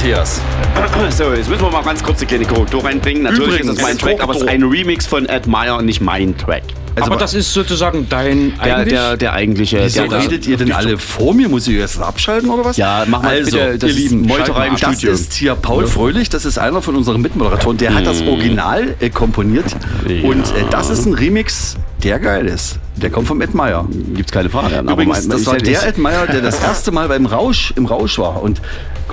Matthias. 0.00 0.40
So, 1.10 1.32
jetzt 1.34 1.50
müssen 1.50 1.62
wir 1.62 1.70
mal 1.70 1.82
ganz 1.82 2.02
kurz 2.02 2.18
eine 2.20 2.26
kleine 2.26 2.46
Korrektur 2.46 2.82
reinbringen. 2.82 3.22
Natürlich 3.24 3.48
Übrigens, 3.48 3.70
ist 3.72 3.76
es 3.78 3.82
mein 3.82 3.98
Track, 3.98 4.22
aber 4.22 4.34
es 4.34 4.40
ist 4.42 4.48
ein 4.48 4.62
Remix 4.62 5.06
von 5.06 5.26
Ed 5.26 5.46
Meyer, 5.46 5.82
nicht 5.82 6.00
mein 6.00 6.36
Track. 6.38 6.62
Aber 6.98 7.16
das 7.16 7.34
ist 7.34 7.52
sozusagen 7.52 8.06
dein 8.08 8.54
Der, 8.64 8.76
eigentlich... 8.76 8.88
der, 8.94 9.16
der 9.18 9.32
eigentliche. 9.34 9.80
Wieso 9.84 10.06
der, 10.06 10.20
redet 10.22 10.46
ihr 10.46 10.56
denn 10.56 10.72
alle 10.72 10.96
vor 10.96 11.34
mir? 11.34 11.48
Muss 11.50 11.68
ich 11.68 11.76
jetzt 11.76 12.00
abschalten 12.00 12.48
oder 12.48 12.64
was? 12.64 12.76
Ja, 12.78 13.04
mach 13.06 13.22
mal 13.22 13.30
also, 13.30 13.56
bitte, 13.58 13.78
das 13.78 13.90
ihr 13.90 13.96
Lieben, 13.96 14.22
Meuterei 14.22 14.68
im 14.68 14.76
das 14.76 14.96
Studio. 14.96 15.12
ist 15.12 15.34
hier 15.34 15.54
Paul 15.54 15.86
Fröhlich, 15.86 16.30
das 16.30 16.44
ist 16.46 16.58
einer 16.58 16.80
von 16.80 16.96
unseren 16.96 17.20
Mitmoderatoren, 17.20 17.76
der 17.76 17.94
hat 17.94 18.06
das 18.06 18.22
Original 18.22 18.94
äh, 19.00 19.10
komponiert 19.10 19.66
Ja. 20.08 20.28
und 20.28 20.44
äh, 20.44 20.64
das 20.70 20.88
ist 20.88 21.04
ein 21.04 21.12
Remix, 21.14 21.76
der 22.02 22.18
geil 22.20 22.46
ist. 22.46 22.78
Der 22.96 23.10
kommt 23.10 23.28
vom 23.28 23.40
Ed 23.42 23.54
Meyer. 23.54 23.86
Gibt's 24.14 24.32
keine 24.32 24.48
Frage. 24.50 24.78
Aber 24.78 24.92
Übrigens, 24.92 25.26
mein- 25.26 25.30
das 25.30 25.46
war 25.46 25.56
der 25.56 25.86
Ed 25.86 25.98
Meyer, 25.98 26.26
der 26.26 26.40
das 26.40 26.60
erste 26.62 26.90
Mal 26.90 27.08
beim 27.08 27.26
Rausch, 27.26 27.72
im 27.76 27.86
Rausch 27.86 28.18
war 28.18 28.42
und 28.42 28.60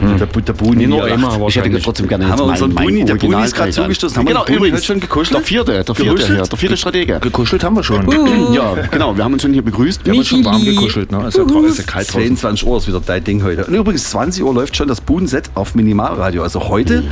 der, 0.01 0.27
der 0.27 0.53
Buni 0.53 0.77
Nee, 0.77 0.87
noch 0.87 1.05
immer, 1.05 1.47
Ich 1.47 1.55
hätte 1.55 1.81
trotzdem 1.81 2.07
gerne 2.07 2.25
Haben 2.25 2.31
jetzt 2.31 2.39
wir 2.39 2.45
mein, 2.45 2.53
unseren 2.53 2.73
mein 2.73 2.85
Buni- 2.87 3.05
der 3.05 3.15
Buni 3.15 3.43
ist 3.43 3.55
gerade 3.55 3.71
zugestoßen. 3.71 4.17
Haben 4.17 4.25
wir 4.27 4.33
Genau, 4.33 4.45
Buni 4.45 4.57
übrigens. 4.57 4.85
schon 4.85 4.99
gekuschelt? 4.99 5.35
Der 5.35 5.41
vierte, 5.43 5.83
der 5.83 5.95
vierte 5.95 6.25
hier, 6.27 6.41
der 6.43 6.57
vierte 6.57 6.77
Stratege. 6.77 7.19
Gekuschelt 7.19 7.63
haben 7.63 7.75
wir 7.75 7.83
schon. 7.83 8.07
Ja, 8.53 8.75
genau, 8.91 9.15
wir 9.17 9.23
haben 9.23 9.33
uns 9.33 9.41
schon 9.41 9.53
hier 9.53 9.61
begrüßt. 9.63 10.05
Wir 10.05 10.11
haben 10.13 10.19
uns 10.19 10.27
schon 10.27 10.45
warm 10.45 10.63
gekuschelt. 10.63 11.11
Ne? 11.11 11.27
Ist 11.27 11.37
ja, 11.37 11.43
ist 11.43 11.77
ja 11.79 11.83
kalt 11.83 12.07
draußen. 12.13 12.37
22 12.37 12.67
Uhr 12.67 12.77
ist 12.77 12.87
wieder 12.87 13.01
dein 13.05 13.23
Ding 13.23 13.43
heute. 13.43 13.65
Und 13.65 13.73
übrigens, 13.73 14.09
20 14.09 14.43
Uhr 14.43 14.53
läuft 14.53 14.75
schon 14.77 14.87
das 14.87 15.01
Budenset 15.01 15.49
auf 15.55 15.75
Minimalradio. 15.75 16.43
Also 16.43 16.67
heute 16.67 17.03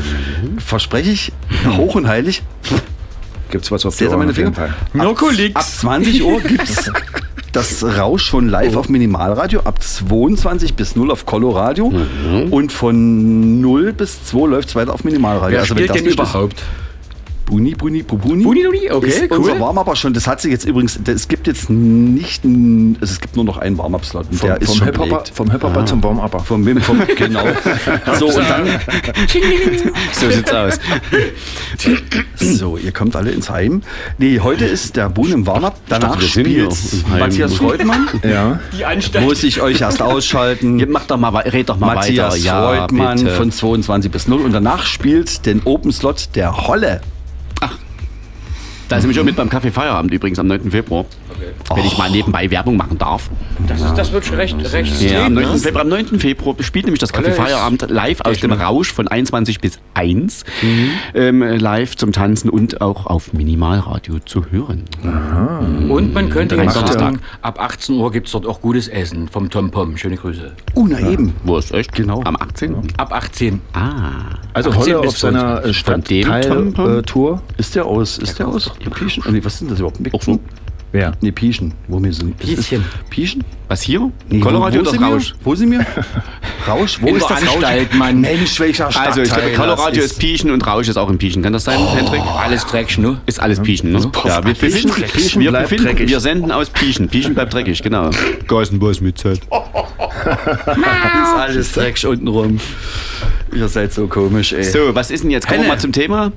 verspreche 0.58 1.12
ich 1.12 1.32
hoch 1.78 1.96
und 1.96 2.08
heilig, 2.08 2.44
Gibt's 3.52 3.72
was 3.72 3.86
auf 3.86 3.96
seht 3.96 4.10
ihr 4.10 4.18
meine 4.18 4.34
Finger? 4.34 4.52
Mirko 4.94 5.28
Ab 5.54 5.64
20 5.64 6.24
Uhr 6.24 6.42
gibt's 6.42 6.92
das 7.56 7.84
Rausch 7.84 8.24
schon 8.24 8.50
live 8.50 8.76
auf 8.76 8.90
Minimalradio. 8.90 9.62
Ab 9.62 9.82
22 9.82 10.74
bis 10.76 10.96
0 10.96 11.12
auf 11.12 11.26
Coloradio. 11.26 11.94
Und 12.52 12.72
von 12.72 13.62
0 13.62 13.94
bis 13.94 14.24
2 14.26 14.48
läuft 14.48 14.70
es 14.70 14.76
weiter 14.76 14.94
auf 14.94 15.04
Minimalradio. 15.04 15.52
Wer 15.54 15.60
also 15.62 15.76
spielt 15.76 15.90
denn 15.96 16.04
nicht 16.04 16.20
ist- 16.20 16.34
Buni, 17.46 17.76
Buni, 17.76 18.02
Bubuni. 18.02 18.44
Buni, 18.44 18.64
Buni, 18.64 18.92
okay, 18.92 19.08
ist 19.08 19.22
cool. 19.32 19.38
unser 19.38 19.60
Warm-Up 19.60 19.96
schon. 19.98 20.14
Das 20.14 20.26
hat 20.26 20.42
sich 20.42 20.52
jetzt 20.52 20.66
übrigens, 20.66 21.00
es 21.06 21.28
gibt 21.28 21.46
jetzt 21.46 21.70
nicht, 21.70 22.44
also 22.44 22.98
es 23.02 23.22
gibt 23.22 23.36
nur 23.36 23.46
noch 23.46 23.58
einen 23.60 23.78
Warm-Up-Slot. 23.78 24.26
und 24.32 24.38
Vom, 24.38 24.50
Der 24.50 24.62
ist 24.62 24.68
vom 24.70 24.78
schon 24.78 24.86
Hip-Hopper 24.88 25.10
belegt. 25.10 25.32
vom 25.34 25.52
Hip-Hopper 25.52 25.86
zum 25.86 26.04
Warm-Upper. 26.04 26.40
Vom, 26.40 26.66
Wim- 26.66 26.80
vom, 26.82 27.02
genau. 27.16 27.44
So, 28.20 28.28
und 28.28 28.38
dann, 28.50 28.68
So 30.14 30.30
sieht's 30.32 30.52
aus. 30.52 30.80
so, 32.38 32.78
ihr 32.78 32.92
kommt 32.92 33.16
alle 33.16 33.32
ins 33.32 33.50
Heim. 33.50 33.82
Nee, 34.18 34.40
heute 34.40 34.66
ist 34.66 34.96
der 34.96 35.10
Boon 35.10 35.32
im 35.32 35.48
Warm-Up. 35.48 35.78
Danach 35.88 36.20
spielt. 36.22 36.76
Matthias 37.10 37.54
Freudmann. 37.54 38.08
Ja. 38.24 38.60
Die 38.78 38.86
Anstalt. 38.86 39.24
Muss 39.26 39.44
ich 39.44 39.62
euch 39.62 39.82
erst 39.82 40.02
ausschalten. 40.02 40.80
Ja, 40.80 40.86
Mach 40.90 41.06
doch 41.06 41.18
mal, 41.18 41.30
red 41.36 41.70
doch 41.70 41.78
mal 41.78 41.96
Matthias 41.96 42.34
weiter. 42.36 42.44
Ja, 42.44 42.68
Freudmann 42.68 43.18
bitte. 43.20 43.32
von 43.32 43.52
22 43.52 44.12
bis 44.12 44.28
0. 44.28 44.42
Und 44.42 44.52
danach 44.52 44.84
spielt 44.86 45.46
den 45.46 45.62
Open 45.66 45.92
Slot 45.92 46.30
der 46.36 46.68
Holle. 46.68 47.02
Da 48.88 49.02
sind 49.02 49.10
wir 49.10 49.16
schon 49.16 49.26
mit 49.26 49.36
beim 49.36 49.50
Kaffee 49.50 49.72
Feierabend 49.72 50.14
übrigens 50.14 50.38
am 50.38 50.48
9. 50.48 50.70
Februar. 50.70 51.06
Wenn 51.74 51.86
ich 51.86 51.98
mal 51.98 52.10
nebenbei 52.10 52.50
Werbung 52.52 52.78
machen 52.78 52.98
darf. 52.98 53.30
Das, 53.68 53.82
ist, 53.82 53.94
das 53.96 54.12
wird 54.12 54.26
schon 54.26 54.36
recht, 54.36 54.56
recht 54.74 55.02
Ja, 55.02 55.26
am 55.26 55.34
straight, 55.34 55.46
9. 55.48 55.54
ne? 55.54 55.58
Februar, 55.60 55.82
am 55.82 55.90
9. 55.90 56.20
Februar 56.20 56.56
spielt 56.62 56.86
nämlich 56.86 57.00
das 57.00 57.12
Kaffee 57.14 57.28
Alles. 57.28 57.38
Feierabend 57.38 57.86
live 57.90 58.22
aus 58.22 58.40
dem 58.40 58.52
Rausch 58.52 58.92
von 58.92 59.08
21 59.08 59.60
bis 59.62 59.80
1. 59.94 60.44
Ähm, 61.14 61.42
live 61.42 61.96
zum 61.96 62.12
Tanzen 62.12 62.50
und 62.50 62.82
auch 62.82 63.06
auf 63.06 63.34
Minimalradio 63.34 64.20
zu 64.20 64.46
hören. 64.52 64.84
Und 65.90 66.14
man 66.14 66.30
könnte 66.30 66.56
er- 66.58 66.70
sagen, 66.70 67.20
ab 67.42 67.60
18 67.60 67.96
Uhr 67.96 68.12
gibt 68.12 68.28
es 68.28 68.34
dort 68.34 68.46
auch 68.46 68.62
gutes 68.62 68.88
Essen 68.88 69.28
vom 69.28 69.50
Tom 69.50 69.72
Pom. 69.72 69.98
Schöne 69.98 70.18
Grüße. 70.18 70.52
Uh, 70.76 70.88
na 70.88 71.00
eben. 71.10 71.34
Wo 71.44 71.58
ist 71.58 71.72
echt? 71.72 71.94
Genau. 71.94 72.22
Am 72.24 72.36
18. 72.36 72.76
Ab 72.98 73.14
18. 73.14 73.62
Ah. 73.74 73.92
Also 74.54 74.70
18 74.72 74.82
Holle 74.96 75.00
auf 75.08 75.18
seiner 75.18 75.66
äh, 75.66 75.72
22. 75.74 76.26
Von 76.26 76.42
dem 76.42 76.42
Tom 76.42 76.74
Pom? 76.74 76.86
Stadtteil-Tour. 76.86 77.42
Ist 77.58 77.76
der 77.76 77.86
aus, 77.86 78.18
ist 78.18 78.40
der 78.40 78.48
aus 78.48 78.72
Pieschen? 78.98 79.24
Oh, 79.28 79.32
nee, 79.32 79.44
was 79.44 79.60
sind 79.60 79.72
das 79.72 79.80
überhaupt? 79.80 80.00
Auch 80.14 80.22
so. 80.22 80.40
Wer? 80.96 81.12
Nee, 81.20 81.34
Pieschen. 81.34 81.74
Wo 81.90 82.02
wir 82.02 82.14
sind. 82.14 82.42
Ist- 82.42 82.56
Pieschen. 82.56 82.86
Pieschen? 83.10 83.44
Was 83.68 83.82
hier? 83.82 84.10
Nee, 84.30 84.40
Colorado 84.40 84.80
oder? 84.80 84.98
Rausch? 84.98 85.36
Wo 85.44 85.54
sind 85.54 85.72
wir? 85.72 85.86
Rausch? 86.68 87.00
Wo 87.02 87.08
In 87.08 87.18
ist 87.18 87.30
der 87.30 87.36
das 87.38 87.50
Anstalt, 87.50 87.90
Rausch? 87.90 87.98
Mann. 87.98 88.22
Mensch, 88.22 88.58
welcher 88.62 88.90
Stadtteil 88.90 89.10
Also, 89.10 89.22
ich 89.24 89.30
glaube, 89.30 89.52
Colorado 89.58 90.00
ist 90.00 90.18
Pieschen 90.20 90.52
und 90.52 90.66
Rausch 90.66 90.88
ist 90.88 90.96
auch 90.96 91.10
in 91.10 91.18
Pieschen. 91.18 91.44
Kann 91.44 91.52
das 91.52 91.66
sein, 91.66 91.86
Hendrik? 91.86 92.22
Alles 92.22 92.66
Drecksch, 92.66 92.98
ne? 92.98 93.20
Ist 93.26 93.42
alles 93.42 93.60
Pieschen, 93.62 93.92
ne? 93.92 94.10
Ja, 94.24 94.46
wir 94.46 94.54
befinden, 94.54 94.94
Pieschen 95.12 95.42
wir, 95.42 95.52
befinden 95.52 95.84
dreckig. 95.84 96.08
wir 96.08 96.20
senden 96.22 96.54
aus 96.54 96.70
Pieschen. 96.70 97.10
Pieschen 97.10 97.34
bleibt 97.34 97.54
dreckig, 97.54 97.84
genau. 97.84 98.10
Geißenboss 98.48 99.02
mit 99.02 99.18
Z. 99.18 99.42
ist 100.26 101.36
alles 101.36 101.74
Dreck 101.74 102.02
untenrum. 102.08 102.62
Ihr 103.54 103.68
seid 103.70 103.94
so 103.94 104.08
komisch, 104.08 104.54
ey. 104.54 104.64
So, 104.64 104.94
was 104.96 105.12
ist 105.12 105.24
denn 105.24 105.30
jetzt? 105.32 105.48
Kommen 105.48 105.62
wir 105.62 105.68
mal 105.70 105.80
zum 105.80 105.92
Thema. 105.92 106.32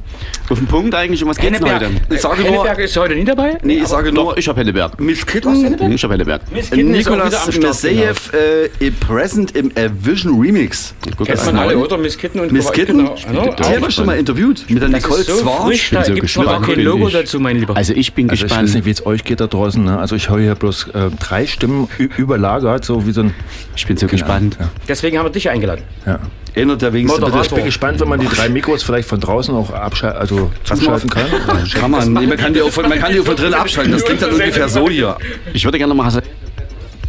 Auf 0.51 0.59
den 0.59 0.66
Punkt 0.66 0.94
eigentlich, 0.94 1.23
um 1.23 1.29
was 1.31 1.38
geht's 1.38 1.59
denn 1.59 1.66
Henneberg. 1.66 1.90
heute? 2.03 2.14
Ich 2.14 2.21
sage 2.21 2.42
nur, 2.42 2.51
Henneberg 2.53 2.79
ist 2.81 2.97
heute 2.97 3.14
nie 3.14 3.25
dabei? 3.25 3.59
nee, 3.62 3.79
ich 3.79 3.87
sage 3.88 4.12
nur, 4.12 4.25
Doch, 4.27 4.37
ich 4.37 4.47
hab 4.49 4.57
Henneberg. 4.57 5.01
Miss 5.01 5.25
Kitten, 5.27 5.79
Hm, 5.79 5.92
Ich 5.92 6.05
hab 6.05 6.11
Henneberg. 6.12 6.42
Miss 6.53 6.71
Kitten 6.71 6.94
ist 6.94 7.09
auch 7.09 7.12
wieder 7.14 7.25
Nikolas 7.25 7.42
Start, 7.55 7.62
Mesejev 7.62 8.33
äh, 8.35 8.87
im 8.87 8.94
Present 8.97 9.57
im 9.57 9.71
äh, 9.75 9.88
Vision 10.01 10.38
Remix. 10.40 10.94
Guck, 11.16 11.27
Kennt 11.27 11.38
das 11.38 11.47
man 11.47 11.55
ist 11.57 11.61
alle, 11.62 11.75
neu. 11.77 11.85
oder? 11.85 11.99
Miss 11.99 12.18
Kitten 12.18 12.40
und 12.40 12.53
Miss 12.53 12.71
Kitten, 12.73 12.99
Genau. 12.99 13.14
die 13.16 13.23
Genau. 13.27 13.57
haben 13.68 13.83
wir 13.83 13.90
schon 13.90 14.07
mal 14.07 14.18
interviewt 14.18 14.64
mit 14.68 14.83
der 14.83 14.88
Das 14.90 15.03
Nicole 15.03 15.21
ist 15.23 15.27
so 15.29 15.37
Zwar. 15.38 15.66
frisch, 15.66 15.90
da 15.90 16.05
so 16.05 16.14
gibt 16.14 16.27
es 16.27 16.37
noch 16.37 16.62
kein 16.62 16.81
Logo 16.81 17.09
ich. 17.09 17.14
dazu, 17.14 17.40
mein 17.40 17.57
Lieber. 17.59 17.77
Also 17.77 17.94
ich 17.94 18.12
bin 18.12 18.29
Also 18.31 18.44
ich 18.44 18.51
weiß 18.51 18.59
gespannt. 18.59 18.75
nicht, 18.75 18.85
wie 18.85 18.90
es 18.90 19.07
euch 19.07 19.25
geht 19.25 19.40
da 19.40 19.47
draußen. 19.47 19.83
Ne? 19.83 19.99
Also 19.99 20.14
ich 20.14 20.29
höre 20.31 20.40
hier 20.40 20.55
bloß 20.55 20.88
äh, 20.88 21.11
drei 21.18 21.47
Stimmen 21.47 21.88
ü- 21.99 22.09
überlagert, 22.16 22.85
so 22.85 23.07
wie 23.07 23.12
so 23.12 23.23
ein... 23.23 23.35
Ich 23.75 23.87
bin 23.87 23.97
so 23.97 24.07
gespannt. 24.07 24.57
Deswegen 24.87 25.18
haben 25.18 25.27
wir 25.27 25.31
dich 25.31 25.49
eingeladen. 25.51 25.83
Ja. 26.07 26.18
Erinnert 26.59 26.83
der 26.83 26.92
wenigste 26.92 27.21
Moderator. 27.21 27.42
Ich 27.44 27.55
bin 27.55 27.64
gespannt, 27.64 28.01
wenn 28.01 28.09
man 28.09 28.21
die 28.21 28.29
drei 28.29 28.49
Mikros 28.49 28.83
vielleicht 28.83 29.09
von 29.09 29.21
draußen 29.21 29.55
auch 29.55 29.71
abschalten, 29.71 30.21
also 30.21 30.51
zuschalten 30.64 31.09
kann. 31.09 31.27
Kann 31.73 31.90
man, 31.90 32.12
nee, 32.12 32.27
man 32.27 32.37
kann 32.37 32.53
die 32.53 32.61
auch 32.61 32.71
von, 32.71 32.88
man 32.88 32.99
kann 32.99 33.12
die 33.12 33.21
auch 33.21 33.25
von 33.25 33.37
drin 33.37 33.55
abschalten. 33.55 33.92
Das 33.92 34.05
klingt 34.05 34.23
dann 34.23 34.33
ungefähr 34.33 34.68
so 34.68 34.88
hier. 34.88 35.16
Ich 35.53 35.64
würde 35.64 35.79
gerne 35.79 35.94
mal... 35.94 36.11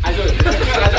Breathe. 0.02 0.99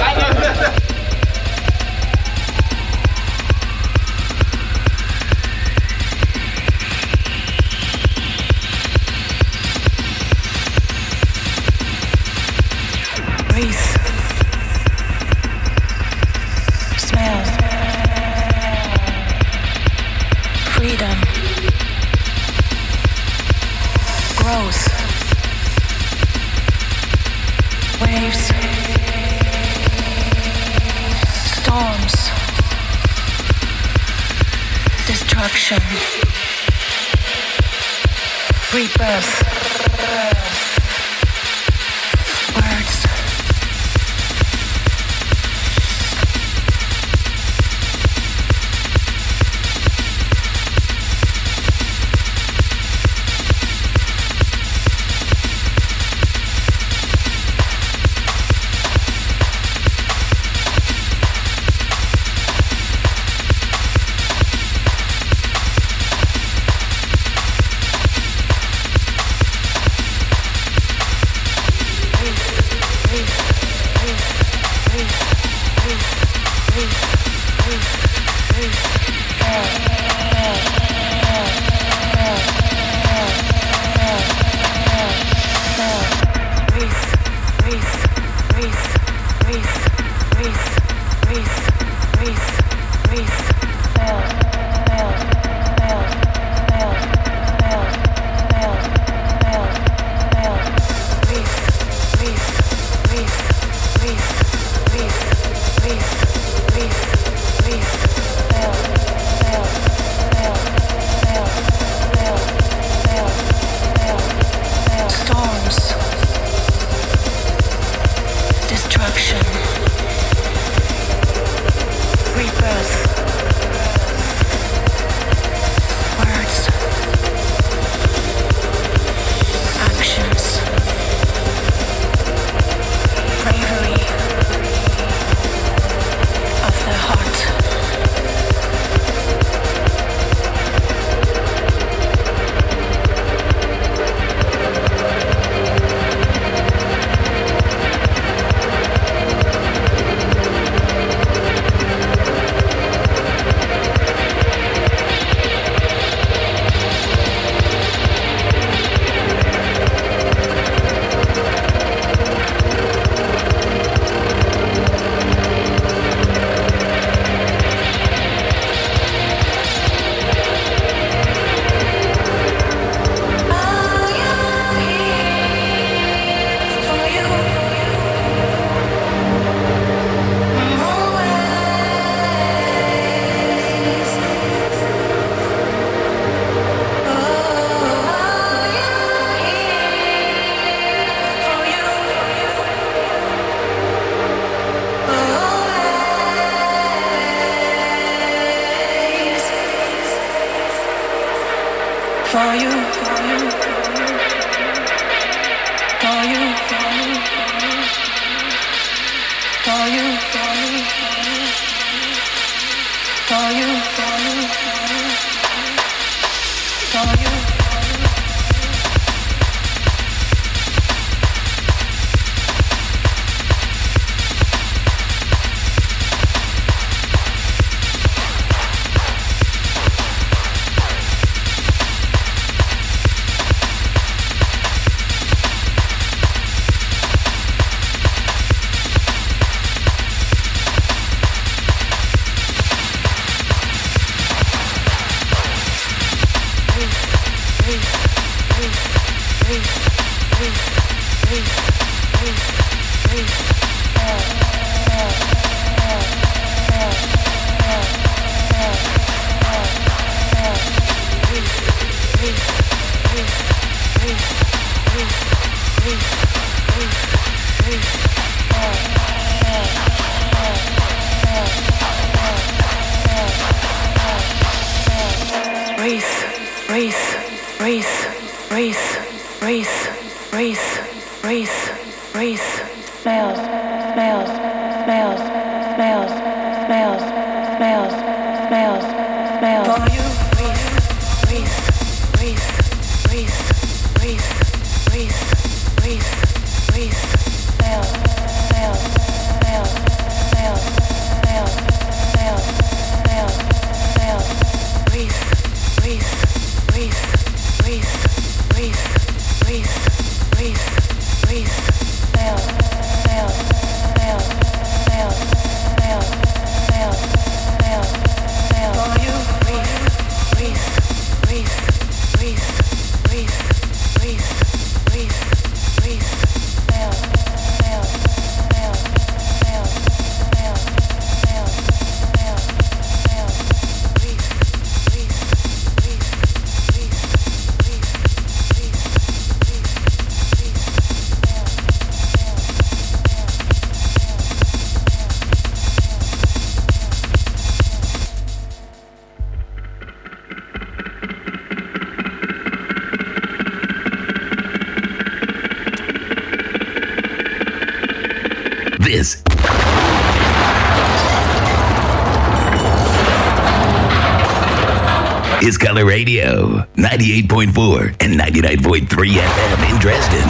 Color 365.71 365.85
Radio, 365.85 366.67
98.4 366.75 367.95
and 368.01 368.19
99.3 368.19 368.89
FM 368.89 369.71
in 369.71 369.79
Dresden. 369.79 370.29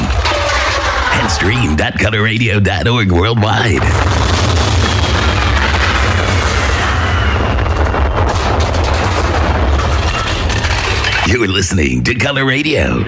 And 1.14 1.30
stream.colorradio.org 1.30 3.10
worldwide. 3.10 3.80
You're 11.26 11.48
listening 11.48 12.04
to 12.04 12.14
Color 12.16 12.44
Radio. 12.44 13.02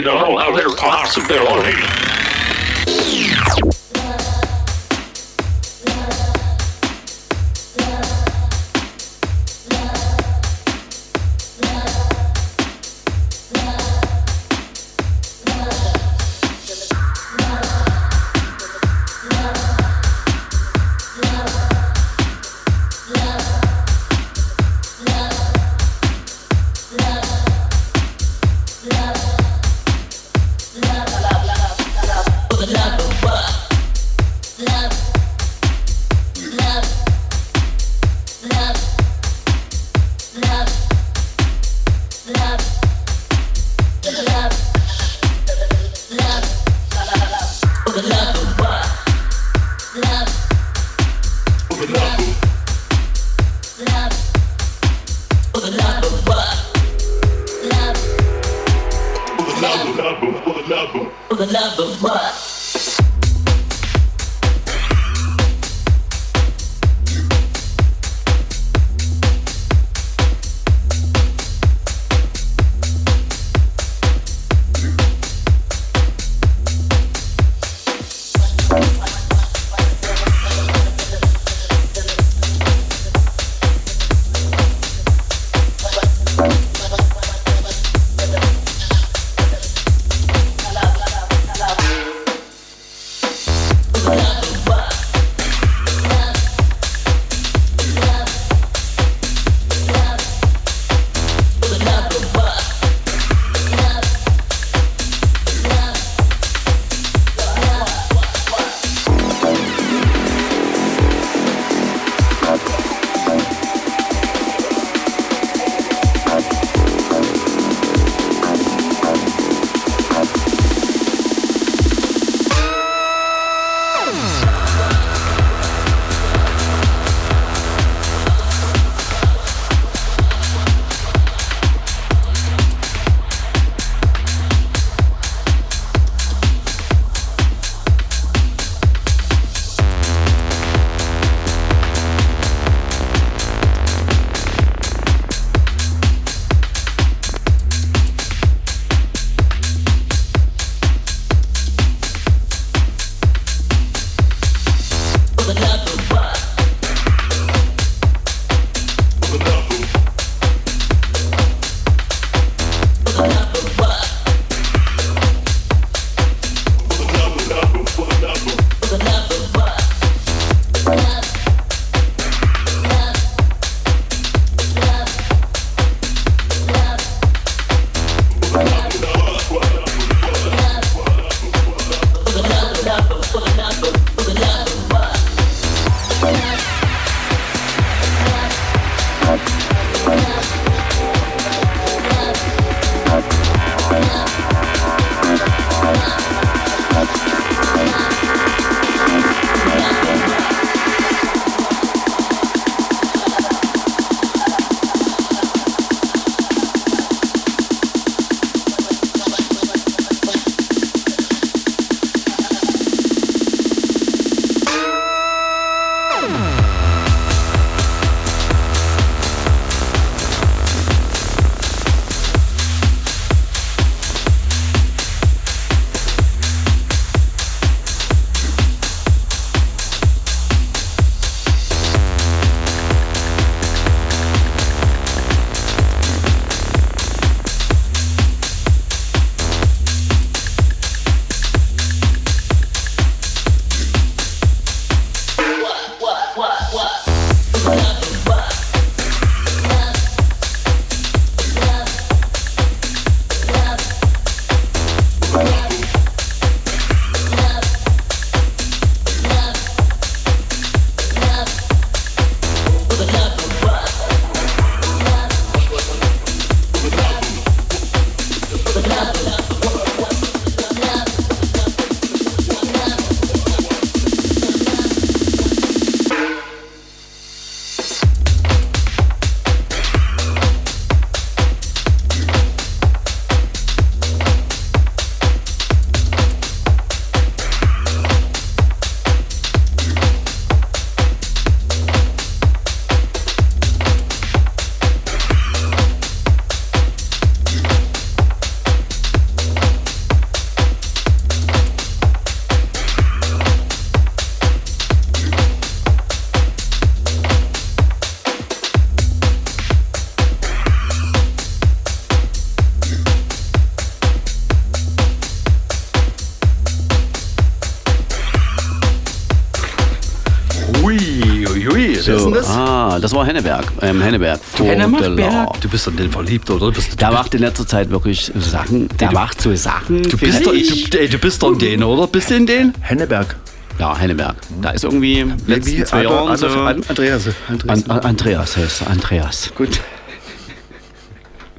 Das 323.12 323.18
war 323.18 323.26
Henneberg. 323.26 323.64
Ähm, 323.82 324.00
Henneberg. 324.00 324.40
Henneberg? 324.56 325.60
Du 325.60 325.68
bist 325.68 325.86
an 325.86 325.96
den 325.96 326.10
verliebt, 326.10 326.48
oder? 326.50 326.66
Du 326.66 326.72
bist, 326.72 326.98
Der 327.00 327.10
macht 327.12 327.34
in 327.34 327.40
letzter 327.40 327.66
Zeit 327.66 327.90
wirklich 327.90 328.32
Sachen. 328.36 328.88
Der 328.98 329.12
macht 329.12 329.40
so 329.42 329.54
Sachen. 329.54 330.02
du 330.02 330.16
bist, 330.16 330.46
doch, 330.46 330.52
du, 330.52 330.98
ey, 330.98 331.08
du 331.08 331.18
bist 331.18 331.42
doch 331.42 331.52
in 331.52 331.58
den, 331.58 331.82
oder? 331.84 332.06
Bist 332.06 332.30
du 332.30 332.34
in 332.36 332.46
den? 332.46 332.72
Henneberg. 332.80 333.36
Ja, 333.78 333.96
Henneberg. 333.98 334.36
Da 334.62 334.70
ist 334.70 334.84
irgendwie 334.84 335.26
letzten 335.46 335.76
Wie- 335.78 335.84
zwei 335.84 336.06
Adolf- 336.06 336.12
Jahren 336.26 336.36
so. 336.38 336.46
Adolf- 336.46 336.66
An- 336.66 336.84
Andreas. 336.88 337.28
Andreas. 337.48 337.84
An, 337.84 337.90
An, 337.90 338.00
Andreas 338.00 338.56
heißt 338.56 338.80
er, 338.82 338.90
Andreas. 338.90 339.52
Gut. 339.54 339.80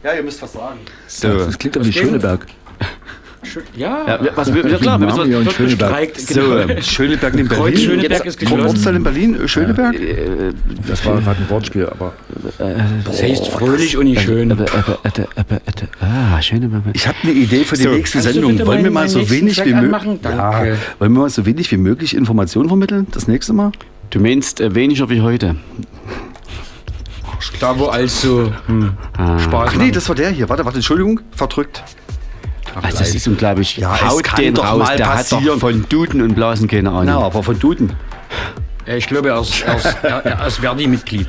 Ja, 0.04 0.12
ihr 0.16 0.24
müsst 0.24 0.42
was 0.42 0.52
sagen. 0.52 0.80
So. 1.08 1.30
Das 1.46 1.58
klingt 1.58 1.78
doch 1.78 1.86
wie 1.86 1.94
Schöneberg. 3.54 3.78
Ja, 3.78 4.06
Ja, 4.08 4.32
was, 4.36 4.48
ja 4.48 4.78
klar, 4.78 5.00
wir 5.00 5.06
müssen 5.06 5.46
was, 5.46 5.54
Schöneberg. 5.54 5.90
gestreikt. 5.90 6.20
so, 6.20 6.42
Genau. 6.42 6.82
Schöneberg 6.82 7.36
in 7.36 7.48
Berlin. 7.48 7.78
Schöneberg 7.78 8.26
ist 8.26 8.40
geschlossen. 8.40 8.66
Ortsteil 8.68 8.96
in 8.96 9.04
Berlin, 9.04 9.42
äh, 9.42 9.48
Schöneberg? 9.48 9.96
Das 10.88 11.06
war 11.06 11.22
gerade 11.22 11.40
ein 11.40 11.50
Wortspiel, 11.50 11.86
aber 11.88 12.14
Das 13.06 13.22
heißt 13.22 13.48
fröhlich 13.50 13.98
und 13.98 14.06
nicht 14.06 14.22
schön. 14.22 14.52
Äh, 14.52 14.54
äh, 14.54 14.58
äh, 14.66 15.22
äh, 15.22 15.22
äh, 15.22 15.56
äh, 15.56 16.06
ah, 16.06 16.42
schöne 16.42 16.70
Ich 16.94 17.08
habe 17.08 17.18
eine 17.24 17.32
Idee 17.32 17.64
für 17.64 17.76
die 17.76 17.84
So. 17.84 17.90
nächste 17.90 18.22
Sendung. 18.22 18.66
Wollen 18.66 18.84
wir 18.84 18.92
mal 18.92 19.08
so 19.08 19.30
wenig 19.30 19.64
wie 19.64 19.74
möglich. 19.74 20.20
Ja, 20.24 20.64
wollen 21.00 21.14
wir 21.14 21.22
mal 21.22 21.30
so 21.30 21.46
wenig 21.46 21.72
wie 21.72 21.78
möglich 21.78 22.16
Informationen 22.16 22.68
vermitteln? 22.70 23.08
Das 23.12 23.28
nächste 23.28 23.54
Mal? 23.54 23.72
Du 24.10 24.20
meinst 24.20 24.62
äh, 24.62 24.74
weniger 24.76 25.10
wie 25.10 25.22
heute. 25.22 25.56
Da 27.60 27.78
wo 27.78 27.86
also 27.88 28.52
hm, 28.68 28.94
Spaß 29.40 29.72
Ach 29.74 29.76
nee, 29.76 29.92
das 29.92 30.08
war 30.08 30.16
der 30.16 30.30
hier. 30.30 30.48
Warte, 30.50 30.64
warte, 30.66 30.78
Entschuldigung, 30.78 31.20
verdrückt. 31.32 31.84
Also 32.82 33.00
das 33.00 33.16
ist 33.16 33.28
unglaublich. 33.28 33.78
Ja, 33.78 34.10
Haut 34.10 34.38
den 34.38 34.58
raus. 34.58 34.90
Der 34.98 35.06
passieren. 35.06 35.44
hat 35.44 35.54
doch 35.54 35.60
von 35.60 35.86
Duden 35.90 36.22
und 36.22 36.36
Blasen 36.36 36.68
keine 36.68 36.90
Ahnung. 36.90 37.06
Na, 37.06 37.20
aber 37.20 37.44
von 37.44 37.58
Duden. 37.60 37.94
Äh, 38.86 38.98
Ich 38.98 39.08
glaube, 39.08 39.30
er, 39.30 40.26
er 40.26 40.48
ist 40.48 40.58
Verdi-Mitglied. 40.58 41.28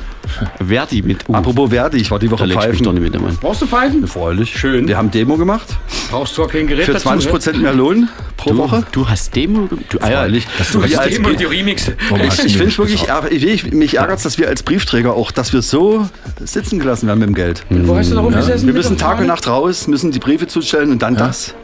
Verdi 0.66 1.02
mit 1.02 1.28
U. 1.28 1.34
Apropos 1.34 1.70
Verdi, 1.70 1.98
ich 1.98 2.10
war 2.10 2.18
die 2.18 2.30
Woche 2.30 2.46
mich 2.46 2.54
doch 2.54 2.62
pfeifen. 2.62 2.94
nicht 2.94 3.12
mit, 3.12 3.20
Mann. 3.20 3.36
Brauchst 3.40 3.62
du 3.62 3.66
Pfeifen? 3.66 4.06
Freilich. 4.06 4.58
Schön. 4.58 4.88
Wir 4.88 4.96
haben 4.96 5.10
Demo 5.10 5.36
gemacht. 5.36 5.66
Brauchst 6.10 6.34
zwar 6.34 6.48
kein 6.48 6.66
Gerät 6.66 6.84
Für 6.86 6.92
dazu, 6.94 7.04
20 7.04 7.26
ne? 7.26 7.30
Prozent 7.32 7.62
mehr 7.62 7.72
Lohn 7.74 8.08
pro 8.36 8.50
Du, 8.50 8.58
Woche. 8.58 8.84
du 8.92 9.08
hast 9.08 9.34
Demo 9.36 9.66
ge- 9.66 9.78
du, 9.88 9.98
ah, 10.00 10.10
ja, 10.10 10.28
das 10.28 10.72
Du 10.72 10.78
du 10.78 10.84
hast 10.84 10.96
als- 10.98 11.14
Demo 11.14 11.28
und 11.28 11.38
die 11.40 11.44
Remix. 11.44 11.88
Ich, 11.88 12.44
ich 12.44 12.56
finde 12.56 12.76
wirklich, 12.78 13.06
ich, 13.42 13.72
mich 13.72 13.96
ärgert 13.98 14.24
dass 14.24 14.38
wir 14.38 14.48
als 14.48 14.62
Briefträger 14.62 15.12
auch, 15.14 15.30
dass 15.30 15.52
wir 15.52 15.62
so 15.62 16.08
sitzen 16.42 16.78
gelassen 16.78 17.06
werden 17.06 17.18
mit 17.20 17.28
dem 17.28 17.34
Geld. 17.34 17.64
Wo 17.70 17.96
hast 17.96 18.10
du 18.10 18.14
da 18.14 18.20
rumgesessen? 18.22 18.66
Wir 18.66 18.74
müssen 18.74 18.96
Tag 18.96 19.20
und? 19.20 19.26
Nacht 19.26 19.46
raus, 19.46 19.86
müssen 19.88 20.10
die 20.10 20.18
Briefe 20.18 20.46
zustellen 20.46 20.90
und 20.90 21.02
dann 21.02 21.16
das. 21.16 21.54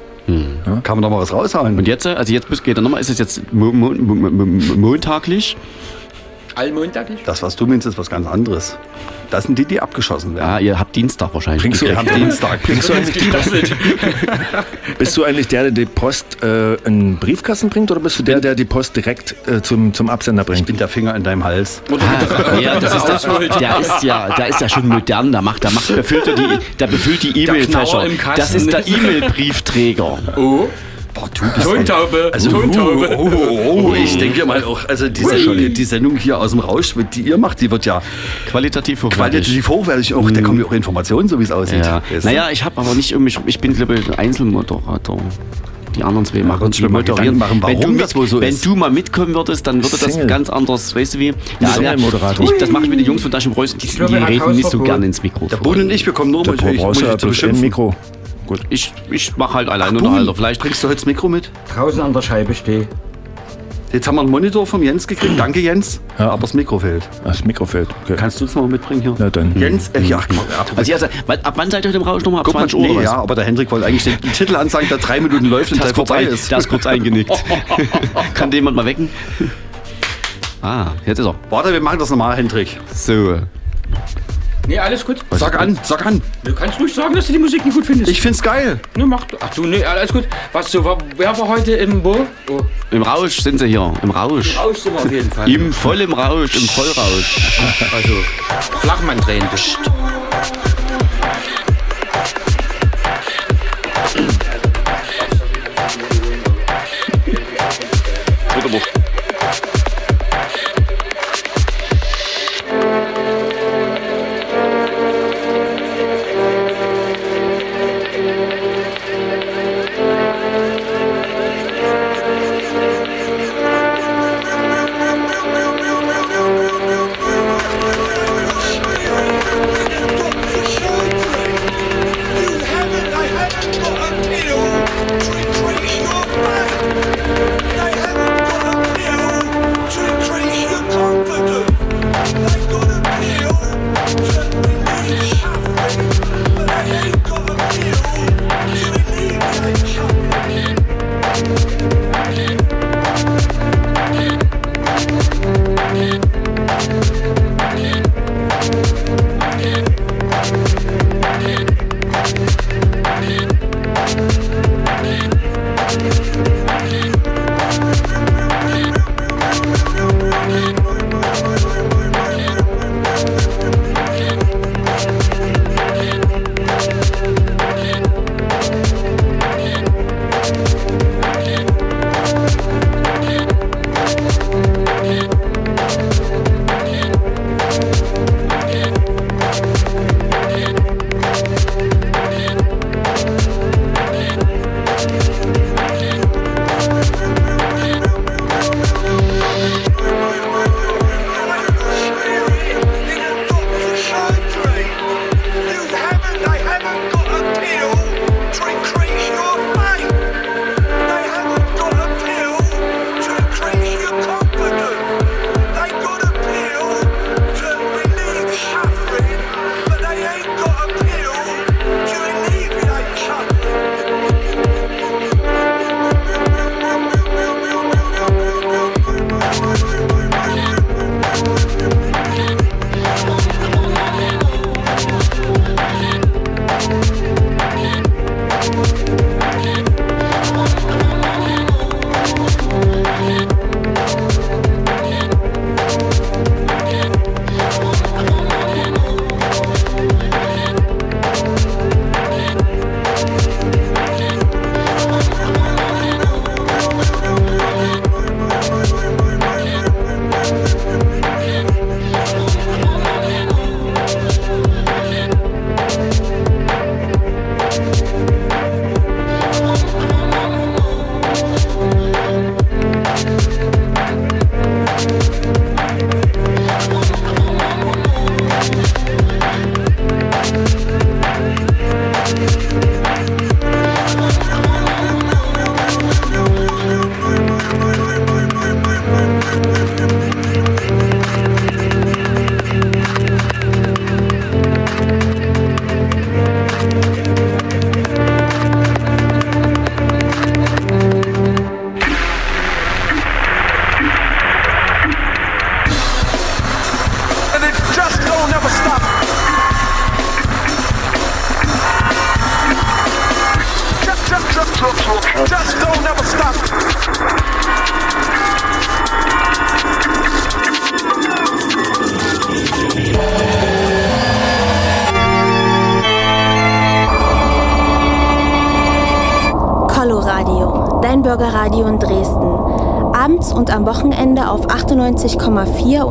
Kann 0.82 0.96
man 0.96 1.02
doch 1.02 1.10
mal 1.10 1.20
was 1.20 1.32
raushauen. 1.32 1.76
Und 1.78 1.88
jetzt, 1.88 2.06
äh, 2.06 2.10
also 2.10 2.32
jetzt 2.32 2.64
geht 2.64 2.78
er 2.78 2.82
nochmal, 2.82 3.00
ist 3.00 3.10
es 3.10 3.18
jetzt 3.18 3.52
mo 3.52 3.72
mo 3.72 3.90
mo 3.90 4.14
mo 4.14 4.44
montaglich? 4.76 5.56
Allmontaglich? 6.60 7.20
das, 7.24 7.42
was 7.42 7.56
du 7.56 7.66
meinst, 7.66 7.86
ist 7.86 7.96
was 7.96 8.10
ganz 8.10 8.26
anderes. 8.26 8.76
Das 9.30 9.44
sind 9.44 9.58
die, 9.58 9.64
die 9.64 9.80
abgeschossen 9.80 10.34
werden. 10.34 10.48
Ja, 10.50 10.58
ihr 10.58 10.78
habt 10.78 10.94
Dienstag 10.96 11.32
wahrscheinlich. 11.32 11.62
Bringst 11.62 11.82
du- 11.82 11.86
Wir 11.86 11.96
haben 11.96 12.08
Dienstag. 12.14 12.62
bringst 12.64 12.88
du 12.88 12.92
eigentlich 12.92 13.16
die 13.16 13.74
bist 14.98 15.16
du 15.16 15.24
eigentlich 15.24 15.48
der, 15.48 15.62
der 15.64 15.70
die 15.70 15.84
Post 15.86 16.42
äh, 16.42 16.74
in 16.74 16.82
den 17.14 17.16
Briefkasten 17.18 17.70
bringt 17.70 17.90
oder 17.90 18.00
bist 18.00 18.18
du 18.18 18.22
der, 18.24 18.40
der 18.40 18.54
die 18.56 18.64
Post 18.64 18.96
direkt 18.96 19.34
äh, 19.48 19.62
zum, 19.62 19.94
zum 19.94 20.10
Absender 20.10 20.42
Ich 20.42 20.48
bringt? 20.48 20.66
bin 20.66 20.76
der 20.76 20.88
Finger 20.88 21.14
in 21.14 21.22
deinem 21.22 21.44
Hals. 21.44 21.80
Ah, 21.92 22.58
ja, 22.58 22.78
das 22.80 22.94
ist 22.96 23.04
der, 23.06 23.38
der 23.58 23.78
ist 23.80 24.02
ja, 24.02 24.34
der 24.34 24.48
ist 24.48 24.60
ja 24.60 24.68
schon 24.68 24.88
modern. 24.88 25.30
Der 25.32 25.42
macht, 25.42 25.62
der 25.64 25.70
macht, 25.70 25.94
befüllt 25.94 26.26
er 26.26 26.34
die, 26.34 26.86
befüllt 26.86 27.22
die 27.22 27.44
E-Mail-Fächer. 27.44 28.04
Das 28.36 28.54
ist 28.54 28.72
der 28.72 28.86
E-Mail-Briefträger. 28.86 30.18
Oh, 30.36 30.68
Boah, 31.20 31.28
du 31.34 31.52
bist 31.54 31.66
Tontaube. 31.66 32.30
Also, 32.32 32.50
Tontaube. 32.50 33.16
oh, 33.18 33.30
oh, 33.30 33.90
oh, 33.90 33.94
ich 33.94 34.16
denke 34.16 34.46
mal 34.46 34.62
auch, 34.64 34.88
also 34.88 35.08
die 35.08 35.22
Sendung, 35.22 35.56
die 35.74 35.84
Sendung 35.84 36.16
hier 36.16 36.38
aus 36.38 36.52
dem 36.52 36.60
Rausch, 36.60 36.94
die 37.14 37.22
ihr 37.22 37.36
macht, 37.38 37.60
die 37.60 37.70
wird 37.70 37.84
ja 37.84 38.00
Qualitativ 38.48 39.02
hochwertig. 39.02 39.18
qualitativ 39.18 39.68
hochwertig. 39.68 40.14
Auch, 40.14 40.30
da 40.30 40.40
kommen 40.40 40.58
ja 40.60 40.64
auch 40.66 40.72
Informationen, 40.72 41.28
so 41.28 41.38
wie 41.38 41.44
es 41.44 41.52
aussieht. 41.52 41.84
Ja. 41.84 42.02
Naja, 42.22 42.48
ich 42.50 42.64
habe 42.64 42.80
aber 42.80 42.94
nicht 42.94 43.12
irgendwie, 43.12 43.36
ich 43.46 43.58
bin 43.60 43.74
glaube 43.74 43.94
ich 43.96 44.08
ein 44.08 44.14
Einzelmoderator. 44.14 45.20
Die 45.96 46.04
anderen 46.04 46.24
zwei 46.24 46.44
machen, 46.44 46.70
die 46.70 46.82
mal 46.82 46.88
moderieren. 46.88 47.36
Machen, 47.36 47.58
warum 47.60 47.74
wenn 47.74 47.80
du, 47.80 47.88
mit, 47.88 48.00
das 48.00 48.14
wohl 48.14 48.26
so 48.28 48.40
wenn 48.40 48.50
ist. 48.50 48.64
du 48.64 48.76
mal 48.76 48.90
mitkommen 48.90 49.34
würdest, 49.34 49.66
dann 49.66 49.82
würde 49.82 49.96
das 49.98 50.12
Single. 50.12 50.28
ganz 50.28 50.48
anders, 50.48 50.94
weißt 50.94 51.14
du 51.14 51.18
wie? 51.18 51.34
Ja, 51.58 51.68
Single-Moderator. 51.68 52.44
ich, 52.44 52.58
das 52.58 52.70
mache 52.70 52.84
ich 52.84 52.90
mit 52.90 53.00
den 53.00 53.06
Jungs 53.06 53.22
von 53.22 53.30
Taschen 53.30 53.52
Preußen, 53.52 53.76
die, 53.78 53.88
die 53.88 53.98
er 54.00 54.28
reden 54.28 54.52
nicht 54.54 54.70
so 54.70 54.78
gerne 54.78 55.06
ins 55.06 55.20
Mikrofon. 55.22 55.48
der 55.48 55.56
Boden 55.56 55.82
und 55.82 55.90
ich, 55.90 56.06
wir 56.06 56.12
kommen 56.12 56.30
nur, 56.30 56.42
um 56.42 56.48
um 56.48 56.56
ja 56.56 56.92
bloß 56.92 57.02
ein 57.02 57.28
beschimpfen. 57.28 57.60
Mikro. 57.60 57.94
Gut. 58.50 58.62
Ich, 58.68 58.92
ich 59.12 59.36
mache 59.36 59.54
halt 59.54 59.68
allein 59.68 59.96
Unterhalter. 59.96 60.34
Vielleicht 60.34 60.60
Bringst 60.60 60.82
du 60.82 60.88
heute 60.88 60.96
das 60.96 61.06
Mikro 61.06 61.28
mit? 61.28 61.52
Draußen 61.72 62.02
an 62.02 62.12
der 62.12 62.20
Scheibe 62.20 62.52
stehe. 62.52 62.88
Jetzt 63.92 64.08
haben 64.08 64.16
wir 64.16 64.22
einen 64.22 64.30
Monitor 64.30 64.66
vom 64.66 64.82
Jens 64.82 65.06
gekriegt. 65.06 65.38
Danke, 65.38 65.60
Jens. 65.60 66.00
Ja. 66.18 66.30
Aber 66.30 66.40
das 66.40 66.52
Mikro 66.52 66.80
fehlt. 66.80 67.08
Das 67.22 67.44
Mikro 67.44 67.64
fehlt. 67.64 67.88
Okay. 68.02 68.16
Kannst 68.18 68.40
du 68.40 68.46
es 68.46 68.56
noch 68.56 68.62
mal 68.62 68.68
mitbringen 68.72 69.02
hier? 69.02 69.14
Na 69.20 69.30
dann. 69.30 69.56
Jens, 69.56 69.90
äh, 69.94 70.00
ja, 70.00 70.18
Also, 70.74 70.92
also 70.94 71.06
ab 71.44 71.52
wann 71.54 71.70
seid 71.70 71.84
ihr 71.84 71.90
heute 71.90 71.98
im 71.98 72.02
Rausch 72.02 72.24
nochmal? 72.24 72.40
Ab 72.40 72.46
Guck 72.46 72.54
mal, 72.54 72.68
20 72.68 72.74
Uhr 72.80 72.86
nee, 72.96 73.04
ja, 73.04 73.18
aber 73.18 73.36
der 73.36 73.44
Hendrik 73.44 73.70
wollte 73.70 73.86
eigentlich 73.86 74.02
den 74.02 74.20
Titel 74.32 74.56
ansagen, 74.56 74.88
der 74.88 74.98
drei 74.98 75.20
Minuten 75.20 75.44
läuft 75.46 75.70
und 75.70 75.78
Der 75.78 75.86
ist, 75.86 75.94
kurz 75.94 76.08
vorbei 76.08 76.22
ein, 76.22 76.32
ist. 76.34 76.50
der 76.50 76.58
ist 76.58 76.68
kurz 76.68 76.86
eingenickt. 76.86 77.30
Kann 78.34 78.50
den 78.50 78.58
jemand 78.58 78.74
mal 78.76 78.84
wecken? 78.84 79.10
Ah, 80.60 80.88
jetzt 81.06 81.20
ist 81.20 81.26
er. 81.26 81.36
Warte, 81.50 81.72
wir 81.72 81.80
machen 81.80 82.00
das 82.00 82.10
nochmal, 82.10 82.36
Hendrik. 82.36 82.80
So. 82.92 83.36
Nee, 84.66 84.78
alles 84.78 85.04
gut. 85.04 85.18
Was 85.30 85.40
sag 85.40 85.58
an, 85.58 85.78
sag 85.82 86.06
an. 86.06 86.22
Du 86.44 86.54
kannst 86.54 86.78
ruhig 86.78 86.94
sagen, 86.94 87.14
dass 87.14 87.26
du 87.26 87.32
die 87.32 87.38
Musik 87.38 87.64
nicht 87.64 87.74
gut 87.74 87.86
findest. 87.86 88.10
Ich 88.10 88.20
find's 88.20 88.40
geil. 88.40 88.78
Ne, 88.96 89.04
mach 89.04 89.24
du. 89.24 89.36
Ach 89.40 89.52
du, 89.54 89.64
nee, 89.64 89.84
alles 89.84 90.12
gut. 90.12 90.28
Was 90.52 90.70
so, 90.70 90.98
wer 91.16 91.38
war 91.38 91.48
heute 91.48 91.72
im 91.72 92.02
Bo? 92.02 92.26
Oh. 92.48 92.60
Im 92.90 93.02
Rausch 93.02 93.40
sind 93.40 93.58
sie 93.58 93.66
hier. 93.66 93.92
Im 94.02 94.10
Rausch. 94.10 94.54
Im 94.54 94.60
Rausch 94.60 94.78
sind 94.78 94.94
wir 94.94 95.00
auf 95.00 95.10
jeden 95.10 95.30
Fall. 95.30 95.50
Im 95.50 95.72
voll 95.72 96.00
im 96.00 96.12
Rausch, 96.12 96.54
im 96.54 96.68
Vollrausch. 96.68 97.36
also, 97.92 98.14
Flachmann 98.80 99.18
drehen. 99.20 99.44
Psst. 99.54 99.78
Wunderbar. 108.54 109.09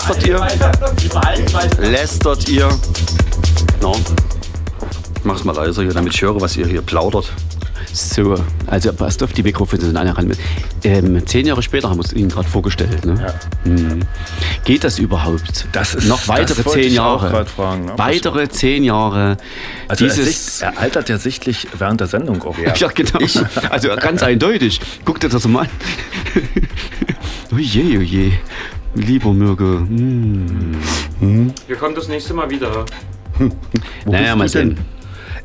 Lästert 0.08 0.26
ihr? 0.26 1.90
Lästert 1.90 2.48
ihr? 2.48 2.68
No. 3.82 3.94
Mach's 5.22 5.44
mal 5.44 5.54
leiser 5.54 5.82
hier, 5.82 5.92
damit 5.92 6.14
ich 6.14 6.22
höre, 6.22 6.40
was 6.40 6.56
ihr 6.56 6.66
hier 6.66 6.80
plaudert. 6.80 7.30
So, 7.92 8.34
also 8.66 8.92
passt 8.94 9.22
auf, 9.22 9.32
die 9.34 9.42
Mikrofone 9.42 9.82
sind 9.82 9.96
alle 9.98 10.16
ran. 10.16 10.32
Ähm, 10.84 11.26
zehn 11.26 11.46
Jahre 11.46 11.62
später 11.62 11.90
haben 11.90 11.98
wir 11.98 12.04
es 12.04 12.12
Ihnen 12.14 12.30
gerade 12.30 12.48
vorgestellt. 12.48 13.04
Ne? 13.04 13.34
Hm. 13.64 14.00
Geht 14.64 14.84
das 14.84 14.98
überhaupt? 14.98 15.66
Das 15.72 15.94
ist- 15.94 16.06
Noch 16.06 16.26
weitere 16.28 16.62
das 16.62 16.72
zehn 16.72 16.84
ich 16.92 17.00
auch 17.00 17.22
Jahre. 17.22 17.44
fragen, 17.46 17.84
ne? 17.86 17.92
Weitere 17.96 18.48
zehn 18.48 18.84
Jahre. 18.84 19.36
Also 19.88 20.04
er, 20.06 20.10
dieses. 20.14 20.62
er 20.62 20.78
altert 20.78 21.08
ja 21.10 21.18
sichtlich 21.18 21.66
während 21.76 22.00
der 22.00 22.06
Sendung 22.06 22.42
auch. 22.44 22.56
Ja, 22.58 22.88
genau. 22.94 23.18
Also 23.70 23.88
ganz 23.96 24.22
eindeutig. 24.22 24.80
Guck 25.04 25.20
dir 25.20 25.28
das 25.28 25.46
mal 25.46 25.62
an. 25.62 25.68
oje, 27.56 27.98
oje. 27.98 28.32
Lieber 28.98 29.32
Mirke. 29.32 29.78
Hm. 29.88 31.52
Wir 31.66 31.76
kommen 31.76 31.94
das 31.94 32.08
nächste 32.08 32.34
Mal 32.34 32.50
wieder. 32.50 32.84
Wo 33.38 34.12
Naja, 34.12 34.34
bist 34.34 34.36
mal 34.36 34.48
sehen. 34.48 34.78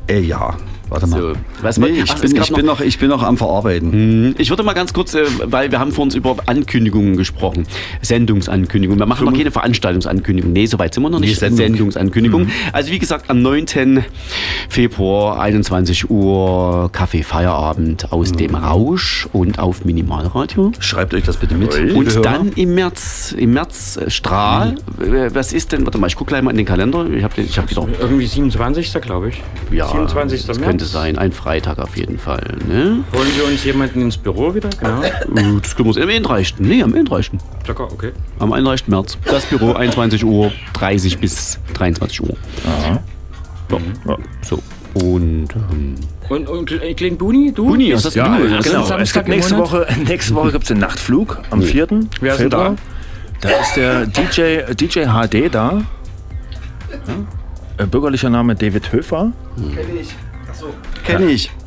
Äh, 0.08 0.20
ja, 0.20 0.56
warte 0.88 1.06
mal. 1.06 1.20
So, 1.20 1.32
was 1.62 1.78
nee, 1.78 1.86
ich, 1.88 2.10
ach, 2.10 2.20
bin, 2.20 2.36
ich, 2.36 2.52
bin 2.52 2.66
noch, 2.66 2.80
ich 2.80 2.98
bin 2.98 3.08
noch 3.08 3.22
am 3.22 3.36
Verarbeiten. 3.36 3.92
Hm, 3.92 4.34
Ich 4.38 4.50
würde 4.50 4.62
mal 4.62 4.72
ganz 4.74 4.92
kurz, 4.92 5.14
äh, 5.14 5.24
weil 5.44 5.70
wir 5.70 5.78
haben 5.80 5.92
vor 5.92 6.04
uns 6.04 6.14
über 6.14 6.36
Ankündigungen 6.46 7.16
gesprochen. 7.16 7.66
Sendungsankündigungen. 8.02 8.98
Wir 9.00 9.06
machen 9.06 9.24
noch 9.26 9.32
keine 9.36 9.50
Veranstaltungsankündigung. 9.50 10.52
Nee, 10.52 10.66
soweit 10.66 10.94
sind 10.94 11.02
wir 11.02 11.10
noch 11.10 11.20
Nee, 11.20 11.26
nicht. 11.28 11.38
Sendung. 11.40 11.58
Sendungsankündigung. 11.58 12.48
Also 12.72 12.90
wie 12.90 12.98
gesagt, 12.98 13.30
am 13.30 13.42
9. 13.42 14.04
Februar, 14.68 15.40
21 15.40 16.10
Uhr, 16.10 16.90
Kaffee 16.92 17.22
Feierabend 17.22 18.12
aus 18.12 18.32
dem 18.32 18.54
Rausch 18.54 19.28
und 19.32 19.58
auf 19.58 19.84
Minimalradio. 19.84 20.72
Schreibt 20.80 21.14
euch 21.14 21.24
das 21.24 21.36
bitte 21.36 21.54
mit. 21.54 21.74
Und 21.74 21.82
liebe 21.88 22.10
Hörer. 22.10 22.22
dann 22.22 22.52
im 22.52 22.74
März, 22.74 23.34
im 23.36 23.52
März 23.52 23.98
Strahl. 24.08 24.76
Äh, 25.00 25.30
Was 25.34 25.52
ist 25.52 25.72
denn? 25.72 25.84
Warte 25.86 25.98
mal, 25.98 26.06
ich 26.06 26.16
gucke 26.16 26.30
gleich 26.30 26.42
mal 26.42 26.50
in 26.50 26.56
den 26.56 26.66
Kalender. 26.66 27.06
Ich 27.10 27.22
habe 27.22 27.40
ich 27.40 27.58
hab 27.58 27.68
gedacht, 27.68 27.88
Irgendwie 28.00 28.26
27. 28.26 28.92
glaube 29.00 29.30
ich. 29.30 29.42
ja, 29.72 29.86
27. 29.88 30.46
das 30.46 30.58
März. 30.58 30.73
Könnte 30.74 30.84
sein. 30.86 31.16
Ein 31.18 31.30
Freitag 31.32 31.78
auf 31.78 31.96
jeden 31.96 32.18
Fall. 32.18 32.56
Ne? 32.68 33.04
Holen 33.14 33.28
wir 33.36 33.46
uns 33.46 33.62
jemanden 33.64 34.00
ins 34.02 34.16
Büro 34.16 34.54
wieder? 34.54 34.70
Genau. 34.70 35.02
Das 35.60 35.76
können 35.76 35.86
wir 35.88 35.96
uns 35.96 35.98
am 35.98 36.08
31. 36.08 36.56
Nee, 36.58 36.82
am 36.82 36.92
31. 36.94 37.38
Locker, 37.68 37.84
okay. 37.92 38.10
Am 38.40 38.52
31. 38.52 38.88
März. 38.88 39.16
Das 39.24 39.44
Büro 39.46 39.72
21 39.74 40.24
Uhr 40.24 40.50
30 40.72 41.18
bis 41.18 41.60
23 41.74 42.22
Uhr. 42.22 42.36
Ja. 42.64 43.00
Ja. 43.70 44.16
So. 44.42 44.60
Und 44.94 45.48
ähm, 45.54 45.94
Und, 46.28 46.48
und 46.48 46.72
äh, 46.72 46.94
Klein 46.94 47.16
Buni, 47.16 47.52
du? 47.52 47.66
Buni, 47.66 47.90
bist- 47.90 47.98
was 47.98 48.04
hast 48.06 48.14
Ja, 48.16 48.36
du? 48.36 48.44
ja, 48.48 48.56
Das 48.56 48.64
genau. 48.66 48.78
ist 48.78 48.82
Es 48.84 48.88
Samstag 48.88 49.24
gibt 49.26 49.36
nächste? 49.36 49.58
Woche, 49.58 49.86
nächste 50.08 50.34
Woche 50.34 50.50
gibt 50.52 50.64
es 50.64 50.68
den 50.68 50.78
Nachtflug 50.78 51.38
am 51.50 51.62
4. 51.62 51.86
Wer 52.20 52.32
ist 52.34 52.40
Februar. 52.40 52.74
Da 53.40 53.48
ist 53.48 53.76
der 53.76 54.06
DJ, 54.06 54.72
DJ 54.74 55.04
HD 55.06 55.52
da. 55.54 55.82
Ja. 57.06 57.84
Äh, 57.84 57.86
Bürgerlicher 57.86 58.30
Name 58.30 58.54
David 58.54 58.92
Höfer. 58.92 59.32
Kenn 59.56 59.96
ich. 60.00 60.14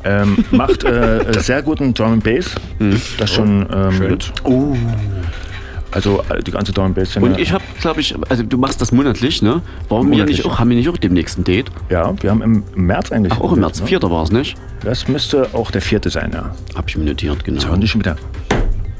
Ähm, 0.04 0.44
macht 0.50 0.84
äh, 0.84 1.24
sehr 1.38 1.62
guten 1.62 1.94
Drum 1.94 2.14
and 2.14 2.24
Bass. 2.24 2.54
Das 3.18 3.32
schon 3.32 3.66
ähm, 3.72 3.98
mit. 3.98 4.32
Oh. 4.44 4.76
Also 5.90 6.22
äh, 6.28 6.42
die 6.42 6.50
ganze 6.50 6.72
Drum 6.72 6.86
and 6.86 6.94
Bass. 6.94 7.16
Und 7.16 7.38
ich 7.38 7.52
habe, 7.52 7.64
glaube 7.80 8.00
ich, 8.00 8.14
also 8.28 8.42
du 8.42 8.58
machst 8.58 8.80
das 8.80 8.92
monatlich, 8.92 9.42
ne? 9.42 9.62
Warum 9.88 10.06
wir 10.06 10.16
Monatlich, 10.16 10.38
nicht 10.38 10.46
ja. 10.46 10.50
auch, 10.50 10.58
haben 10.58 10.70
wir 10.70 10.76
nicht 10.76 10.88
auch 10.88 10.96
dem 10.96 11.12
nächsten 11.14 11.44
Date? 11.44 11.70
Ja, 11.88 12.14
wir 12.20 12.30
haben 12.30 12.42
im 12.42 12.64
März 12.74 13.12
eigentlich. 13.12 13.32
Ach, 13.34 13.40
auch 13.40 13.52
im 13.52 13.60
März. 13.60 13.80
Ne? 13.80 13.86
Vierter 13.86 14.10
war 14.10 14.22
es, 14.24 14.30
nicht? 14.30 14.56
Das 14.84 15.08
müsste 15.08 15.48
auch 15.54 15.70
der 15.70 15.82
vierte 15.82 16.10
sein, 16.10 16.30
ja. 16.32 16.54
Hab 16.74 16.88
ich 16.88 16.96
mir 16.96 17.04
notiert, 17.04 17.44
genau. 17.44 17.58
Jetzt 17.58 17.68
hören 17.68 17.80
die 17.80 17.88
schon 17.88 18.00
wieder 18.00 18.16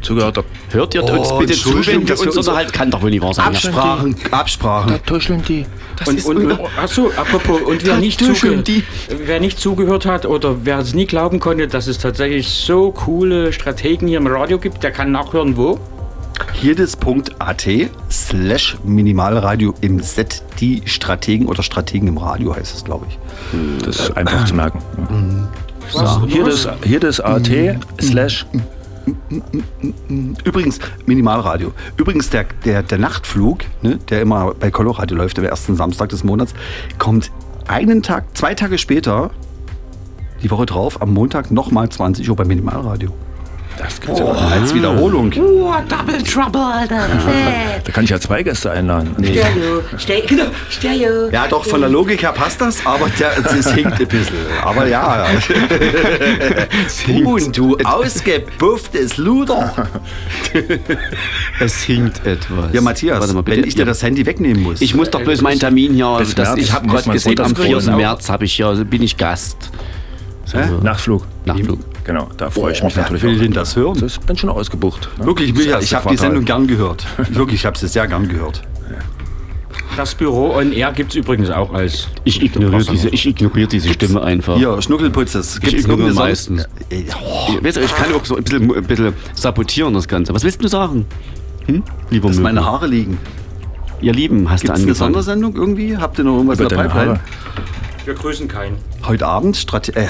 zugehört. 0.00 0.38
hab. 0.38 0.44
Hört 0.70 0.94
ihr 0.94 1.02
uns 1.04 1.30
Oh, 1.30 1.38
bitte 1.38 1.54
zu, 1.54 1.86
wenn 1.86 2.06
wir 2.06 2.20
uns 2.20 2.36
unterhalten? 2.36 2.72
Kann 2.72 2.90
doch 2.90 3.02
wohl 3.02 3.10
nicht 3.10 3.22
wahr 3.22 3.32
sein. 3.34 3.46
Absprachen, 3.46 4.16
Absprachen. 4.30 4.92
Da 4.92 4.98
tuscheln 4.98 5.42
die. 5.42 5.64
Und, 6.06 6.24
und, 6.26 6.52
und, 6.52 6.60
achso, 6.78 7.10
apropos, 7.16 7.60
und 7.62 7.84
wer 7.84 7.96
nicht, 7.96 8.20
zuge 8.20 8.58
die. 8.58 8.84
wer 9.08 9.40
nicht 9.40 9.58
zugehört 9.58 10.06
hat 10.06 10.26
oder 10.26 10.64
wer 10.64 10.78
es 10.78 10.94
nie 10.94 11.06
glauben 11.06 11.40
konnte, 11.40 11.66
dass 11.66 11.86
es 11.86 11.98
tatsächlich 11.98 12.48
so 12.48 12.92
coole 12.92 13.52
Strategen 13.52 14.06
hier 14.06 14.18
im 14.18 14.26
Radio 14.26 14.58
gibt, 14.58 14.82
der 14.82 14.92
kann 14.92 15.10
nachhören, 15.10 15.56
wo? 15.56 15.80
Hirdes.at 16.52 17.66
slash 18.10 18.76
Minimalradio 18.84 19.74
im 19.80 20.00
Set. 20.00 20.42
Die 20.60 20.82
Strategen 20.84 21.46
oder 21.46 21.62
Strategen 21.62 22.08
im 22.08 22.18
Radio 22.18 22.54
heißt 22.54 22.76
es, 22.76 22.84
glaube 22.84 23.06
ich. 23.08 23.18
Das 23.84 23.98
ist 23.98 24.16
einfach 24.16 24.44
zu 24.44 24.54
merken. 24.54 24.80
So. 25.90 26.26
Hier 26.26 26.44
das, 26.44 26.68
hier 26.84 27.00
das 27.00 27.20
AT 27.20 27.50
slash 28.00 28.46
Übrigens, 30.44 30.78
Minimalradio. 31.06 31.72
Übrigens, 31.96 32.30
der, 32.30 32.46
der, 32.64 32.82
der 32.82 32.98
Nachtflug, 32.98 33.60
ne, 33.82 33.98
der 34.08 34.22
immer 34.22 34.54
bei 34.54 34.70
Coloradio 34.70 35.16
läuft, 35.16 35.38
am 35.38 35.44
ersten 35.44 35.76
Samstag 35.76 36.08
des 36.10 36.24
Monats, 36.24 36.54
kommt 36.98 37.30
einen 37.66 38.02
Tag, 38.02 38.36
zwei 38.36 38.54
Tage 38.54 38.78
später, 38.78 39.30
die 40.42 40.50
Woche 40.50 40.66
drauf, 40.66 41.02
am 41.02 41.12
Montag 41.12 41.50
nochmal 41.50 41.88
20 41.88 42.28
Uhr 42.28 42.36
bei 42.36 42.44
Minimalradio. 42.44 43.12
Das 43.78 44.00
gibt's 44.00 44.18
ja 44.18 44.24
auch. 44.26 44.50
Als 44.50 44.74
Wiederholung. 44.74 45.32
Oh, 45.38 45.72
Double 45.88 46.22
Trouble, 46.22 46.60
Alter. 46.60 47.06
Da 47.84 47.92
kann 47.92 48.04
ich 48.04 48.10
ja 48.10 48.18
zwei 48.18 48.42
Gäste 48.42 48.70
einladen. 48.70 49.14
Stereo. 49.22 49.82
Stereo. 49.96 50.26
Genau, 50.26 50.44
Stereo. 50.68 51.30
Ja, 51.30 51.46
doch, 51.46 51.64
von 51.64 51.80
der 51.80 51.90
Logik 51.90 52.22
her 52.22 52.32
passt 52.32 52.60
das, 52.60 52.84
aber 52.84 53.06
es 53.06 53.72
hinkt 53.72 54.00
ein 54.00 54.06
bisschen. 54.08 54.36
Aber 54.64 54.86
ja. 54.86 55.26
Und 57.24 57.56
du 57.56 57.76
ausgebufftes 57.84 59.16
Luder. 59.16 59.74
Es 61.60 61.82
hinkt 61.82 62.26
etwas. 62.26 62.72
Ja, 62.72 62.80
Matthias, 62.80 63.20
Warte 63.20 63.34
mal, 63.34 63.46
wenn 63.46 63.64
ich 63.64 63.74
dir 63.74 63.80
Ja. 63.80 63.86
das 63.86 64.02
Handy 64.02 64.26
wegnehmen 64.26 64.62
muss. 64.62 64.80
Ich 64.80 64.94
muss 64.94 65.10
doch 65.10 65.22
bloß 65.22 65.40
meinen 65.42 65.60
Termin 65.60 65.94
hier, 65.94 66.16
Bis 66.18 66.34
das, 66.34 66.48
März 66.48 66.60
ich 66.60 66.72
habe 66.72 66.86
gerade 66.88 67.10
gesehen, 67.10 67.38
am 67.38 67.46
runterscrollen. 67.46 67.82
4. 67.82 67.96
März 67.96 68.28
habe 68.28 68.44
ich 68.44 68.52
hier, 68.54 68.72
bin 68.84 69.02
ich 69.02 69.16
Gast. 69.16 69.70
So, 70.44 70.58
Nachflug. 70.82 71.26
Nachflug. 71.44 71.78
Genau, 72.08 72.26
da 72.38 72.48
freue 72.50 72.72
ich 72.72 72.80
Oh, 72.82 72.86
mich 72.86 72.96
wer 72.96 73.02
natürlich 73.02 73.22
will 73.22 73.36
auch. 73.36 73.40
denn 73.42 73.52
das 73.52 73.76
hören? 73.76 74.02
Ich 74.06 74.18
bin 74.20 74.36
schon 74.38 74.48
ausgebucht. 74.48 75.10
ne? 75.18 75.26
Wirklich, 75.26 75.52
Das 75.68 75.84
ich 75.84 75.94
habe 75.94 76.08
die. 76.08 76.16
Sendung 76.16 76.42
gern 76.46 76.66
gehört. 76.66 77.04
Wirklich, 77.28 77.60
ich 77.60 77.66
habe 77.66 77.76
sie 77.78 77.86
sehr 77.86 78.06
gern 78.08 78.26
gehört. 78.26 78.62
Das 79.94 80.14
Büro 80.14 80.54
on 80.54 80.72
Air 80.72 80.92
gibt 80.92 81.10
es 81.10 81.16
übrigens 81.16 81.50
auch 81.50 81.74
als. 81.74 82.08
Ich 82.24 82.40
ignoriere 82.42 82.84
diese, 82.90 83.08
ich 83.10 83.26
ignoriere 83.26 83.68
diese 83.68 83.92
Stimme 83.92 84.22
einfach. 84.22 84.56
Hier, 84.56 84.80
Schnuckelputzes. 84.80 85.56
ich 85.56 85.60
Gibt's 85.60 85.80
ignoriere 85.84 86.06
irgendeine 86.08 86.28
meistens. 86.30 86.66
Oh, 87.20 87.52
Ich, 87.58 87.64
weiß, 87.64 87.76
ich 87.76 87.94
kann 87.94 88.14
auch 88.14 88.24
so 88.24 88.36
ein 88.36 88.42
bisschen, 88.44 88.74
ein 88.74 88.84
bisschen 88.84 89.12
sabotieren, 89.34 89.92
das 89.92 90.08
Ganze. 90.08 90.32
Was 90.32 90.44
willst 90.44 90.64
du 90.64 90.68
sagen? 90.68 91.04
Hm? 91.66 91.82
Lieber 92.10 92.28
dass 92.28 92.36
Möbel. 92.38 92.54
meine 92.54 92.64
Haare 92.64 92.86
liegen. 92.86 93.18
Ihr 94.00 94.14
Lieben, 94.14 94.48
hast 94.48 94.60
Gibt 94.62 94.70
du 94.70 94.72
es 94.74 94.78
eine 94.80 94.82
angefangen? 94.92 95.12
Sondersendung 95.14 95.56
irgendwie? 95.56 95.96
Habt 95.98 96.16
ihr 96.18 96.24
noch 96.24 96.36
irgendwas 96.36 96.60
Über 96.60 96.70
in 96.70 96.76
der 96.78 96.84
Pipeline? 96.84 97.20
Wir 98.06 98.14
grüßen 98.14 98.48
keinen. 98.48 98.76
Heute 99.06 99.26
Abend, 99.26 99.56
Strate 99.56 99.94
äh, 99.96 100.06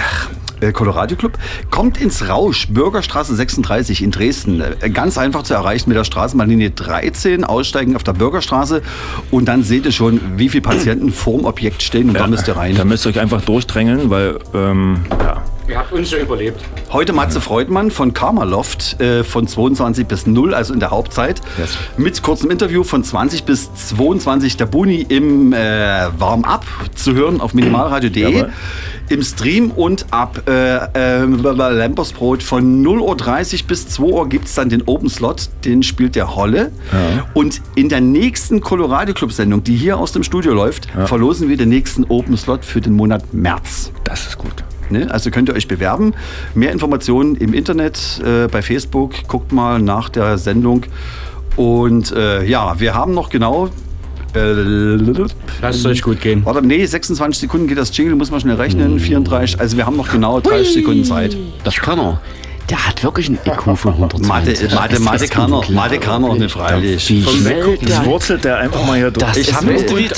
äh, 0.60 0.72
Colorado 0.72 1.16
Club, 1.16 1.38
kommt 1.70 2.00
ins 2.00 2.28
Rausch, 2.28 2.68
Bürgerstraße 2.68 3.34
36 3.34 4.02
in 4.02 4.10
Dresden. 4.10 4.60
Äh, 4.60 4.90
Ganz 4.90 5.18
einfach 5.18 5.42
zu 5.42 5.54
erreichen 5.54 5.90
mit 5.90 5.96
der 5.96 6.04
Straßenbahnlinie 6.04 6.70
13, 6.70 7.44
aussteigen 7.44 7.96
auf 7.96 8.04
der 8.04 8.12
Bürgerstraße 8.14 8.82
und 9.30 9.46
dann 9.46 9.62
seht 9.62 9.84
ihr 9.86 9.92
schon, 9.92 10.20
wie 10.36 10.48
viele 10.48 10.62
Patienten 10.62 11.12
vorm 11.12 11.44
Objekt 11.44 11.82
stehen 11.82 12.08
und 12.08 12.18
da 12.18 12.26
müsst 12.26 12.48
ihr 12.48 12.56
rein. 12.56 12.74
Da 12.74 12.84
müsst 12.84 13.06
ihr 13.06 13.10
euch 13.10 13.20
einfach 13.20 13.42
durchdrängeln, 13.42 14.10
weil, 14.10 14.38
ähm, 14.54 14.98
ja. 15.20 15.42
Ihr 15.68 15.76
habt 15.76 15.92
uns 15.92 16.10
ja 16.10 16.18
überlebt. 16.18 16.64
Heute 16.90 17.12
Matze 17.12 17.42
Freudmann 17.42 17.90
von 17.90 18.14
Karma 18.14 18.44
Loft 18.44 18.98
äh, 19.02 19.22
von 19.22 19.46
22 19.46 20.06
bis 20.06 20.26
0, 20.26 20.54
also 20.54 20.72
in 20.72 20.80
der 20.80 20.90
Hauptzeit. 20.90 21.42
Yes. 21.58 21.76
Mit 21.98 22.22
kurzem 22.22 22.50
Interview 22.50 22.84
von 22.84 23.04
20 23.04 23.44
bis 23.44 23.74
22 23.74 24.56
der 24.56 24.64
Buni 24.64 25.04
im 25.06 25.52
äh, 25.52 25.58
Warm-up 26.18 26.64
zu 26.94 27.12
hören 27.12 27.42
auf 27.42 27.52
minimalradio.de. 27.52 28.46
Im 29.10 29.22
Stream 29.22 29.70
und 29.70 30.06
ab 30.10 30.42
äh, 30.48 30.76
äh, 31.22 31.24
Lampersbrot 31.24 32.42
von 32.42 32.82
0.30 32.82 33.60
Uhr 33.62 33.66
bis 33.68 33.88
2 33.88 34.02
Uhr 34.02 34.28
gibt 34.30 34.46
es 34.46 34.54
dann 34.54 34.70
den 34.70 34.82
Open 34.86 35.10
Slot, 35.10 35.50
den 35.66 35.82
spielt 35.82 36.14
der 36.14 36.34
Holle. 36.34 36.72
Und 37.34 37.60
in 37.74 37.90
der 37.90 38.00
nächsten 38.00 38.60
Colorado 38.60 39.12
Club 39.12 39.32
Sendung, 39.32 39.64
die 39.64 39.76
hier 39.76 39.98
aus 39.98 40.12
dem 40.12 40.22
Studio 40.22 40.54
läuft, 40.54 40.88
verlosen 41.06 41.48
wir 41.50 41.58
den 41.58 41.68
nächsten 41.68 42.04
Open 42.04 42.38
Slot 42.38 42.64
für 42.64 42.80
den 42.80 42.94
Monat 42.94 43.34
März. 43.34 43.92
Das 44.04 44.26
ist 44.26 44.38
gut. 44.38 44.64
Ne? 44.90 45.10
Also 45.10 45.30
könnt 45.30 45.48
ihr 45.48 45.54
euch 45.54 45.68
bewerben. 45.68 46.14
Mehr 46.54 46.72
Informationen 46.72 47.36
im 47.36 47.54
Internet, 47.54 48.20
äh, 48.24 48.48
bei 48.48 48.62
Facebook. 48.62 49.14
Guckt 49.28 49.52
mal 49.52 49.80
nach 49.80 50.08
der 50.08 50.38
Sendung. 50.38 50.84
Und 51.56 52.12
äh, 52.12 52.44
ja, 52.44 52.78
wir 52.78 52.94
haben 52.94 53.14
noch 53.14 53.30
genau. 53.30 53.68
Äh, 54.34 54.52
Lasst 55.62 55.80
es 55.80 55.86
euch 55.86 56.02
gut 56.02 56.20
gehen. 56.20 56.44
Warte, 56.44 56.64
nee, 56.64 56.84
26 56.84 57.40
Sekunden 57.40 57.66
geht 57.66 57.78
das 57.78 57.96
Jingle, 57.96 58.14
muss 58.14 58.30
man 58.30 58.40
schnell 58.40 58.56
rechnen. 58.56 59.00
34, 59.00 59.58
also 59.58 59.76
wir 59.76 59.86
haben 59.86 59.96
noch 59.96 60.10
genau 60.10 60.40
30 60.40 60.74
Sekunden 60.74 61.04
Zeit. 61.04 61.36
Das 61.64 61.76
kann 61.76 61.98
er. 61.98 62.20
Der 62.68 62.86
hat 62.86 63.02
wirklich 63.02 63.28
einen 63.28 63.38
IQ 63.46 63.78
von 63.78 63.94
120. 63.94 64.28
Mathe, 64.28 64.74
Mathe, 64.74 65.00
Mathe 65.00 65.26
kann 65.28 65.50
er, 65.52 65.70
Mathe 65.70 65.98
kann 65.98 66.22
er 66.22 66.34
nicht 66.34 66.52
freilich. 66.52 67.08
Wie 67.08 67.22
schnell 67.24 67.78
Das 67.80 68.00
der... 68.00 68.04
wurzelt 68.04 68.44
der 68.44 68.58
einfach 68.58 68.84
mal 68.86 68.98
hier 68.98 69.10
durch. 69.10 69.36
Ich 69.38 69.48
ist, 69.48 69.54
hab- 69.54 69.64
du, 69.64 69.72
ich- 69.96 70.10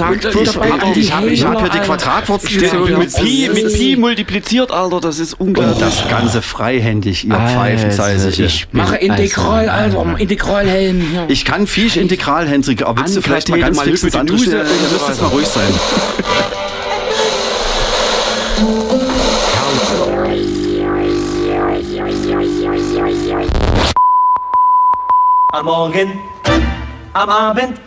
ich 0.96 0.96
ich 0.96 1.12
hier 1.14 1.70
die 1.72 1.78
Quadratwurzel 1.78 2.60
gezogen 2.60 2.98
mit 2.98 3.14
Pi, 3.14 3.48
mit 3.52 3.72
Pi 3.72 3.96
multipliziert, 3.96 4.72
Alter, 4.72 5.00
das 5.00 5.20
ist 5.20 5.34
unglaublich. 5.38 5.76
Und 5.76 5.80
das 5.82 6.08
Ganze 6.08 6.42
freihändig, 6.42 7.24
ihr 7.24 7.34
Pfeifenzeisige. 7.34 8.44
ich 8.44 8.66
bin- 8.68 8.80
Mache 8.80 8.96
Integral, 8.96 9.68
also, 9.68 10.00
Alter, 10.00 10.18
Integralhelm. 10.20 11.04
Ich 11.28 11.44
kann 11.44 11.66
Viech 11.68 11.96
integral, 11.96 12.48
Hendrik, 12.48 12.82
aber 12.82 13.02
willst 13.02 13.16
du 13.16 13.22
vielleicht 13.22 13.48
mal 13.48 13.60
ganz 13.60 13.80
fix 13.80 14.02
mal? 14.02 14.26
Ihr 14.26 14.32
müsst 14.32 14.46
jetzt 15.08 15.20
mal 15.22 15.28
ruhig 15.28 15.46
sein. 15.46 15.72
Am 25.52 25.64
Morgen, 25.64 26.12
am 27.12 27.28
Abend. 27.28 27.80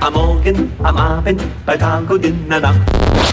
Am 0.00 0.12
Morgen, 0.14 0.72
am 0.82 0.96
Abend, 0.96 1.42
bei 1.66 1.76
Tag 1.76 2.08
und 2.08 2.24
in 2.24 2.48
der 2.48 2.60
Nacht. 2.60 3.31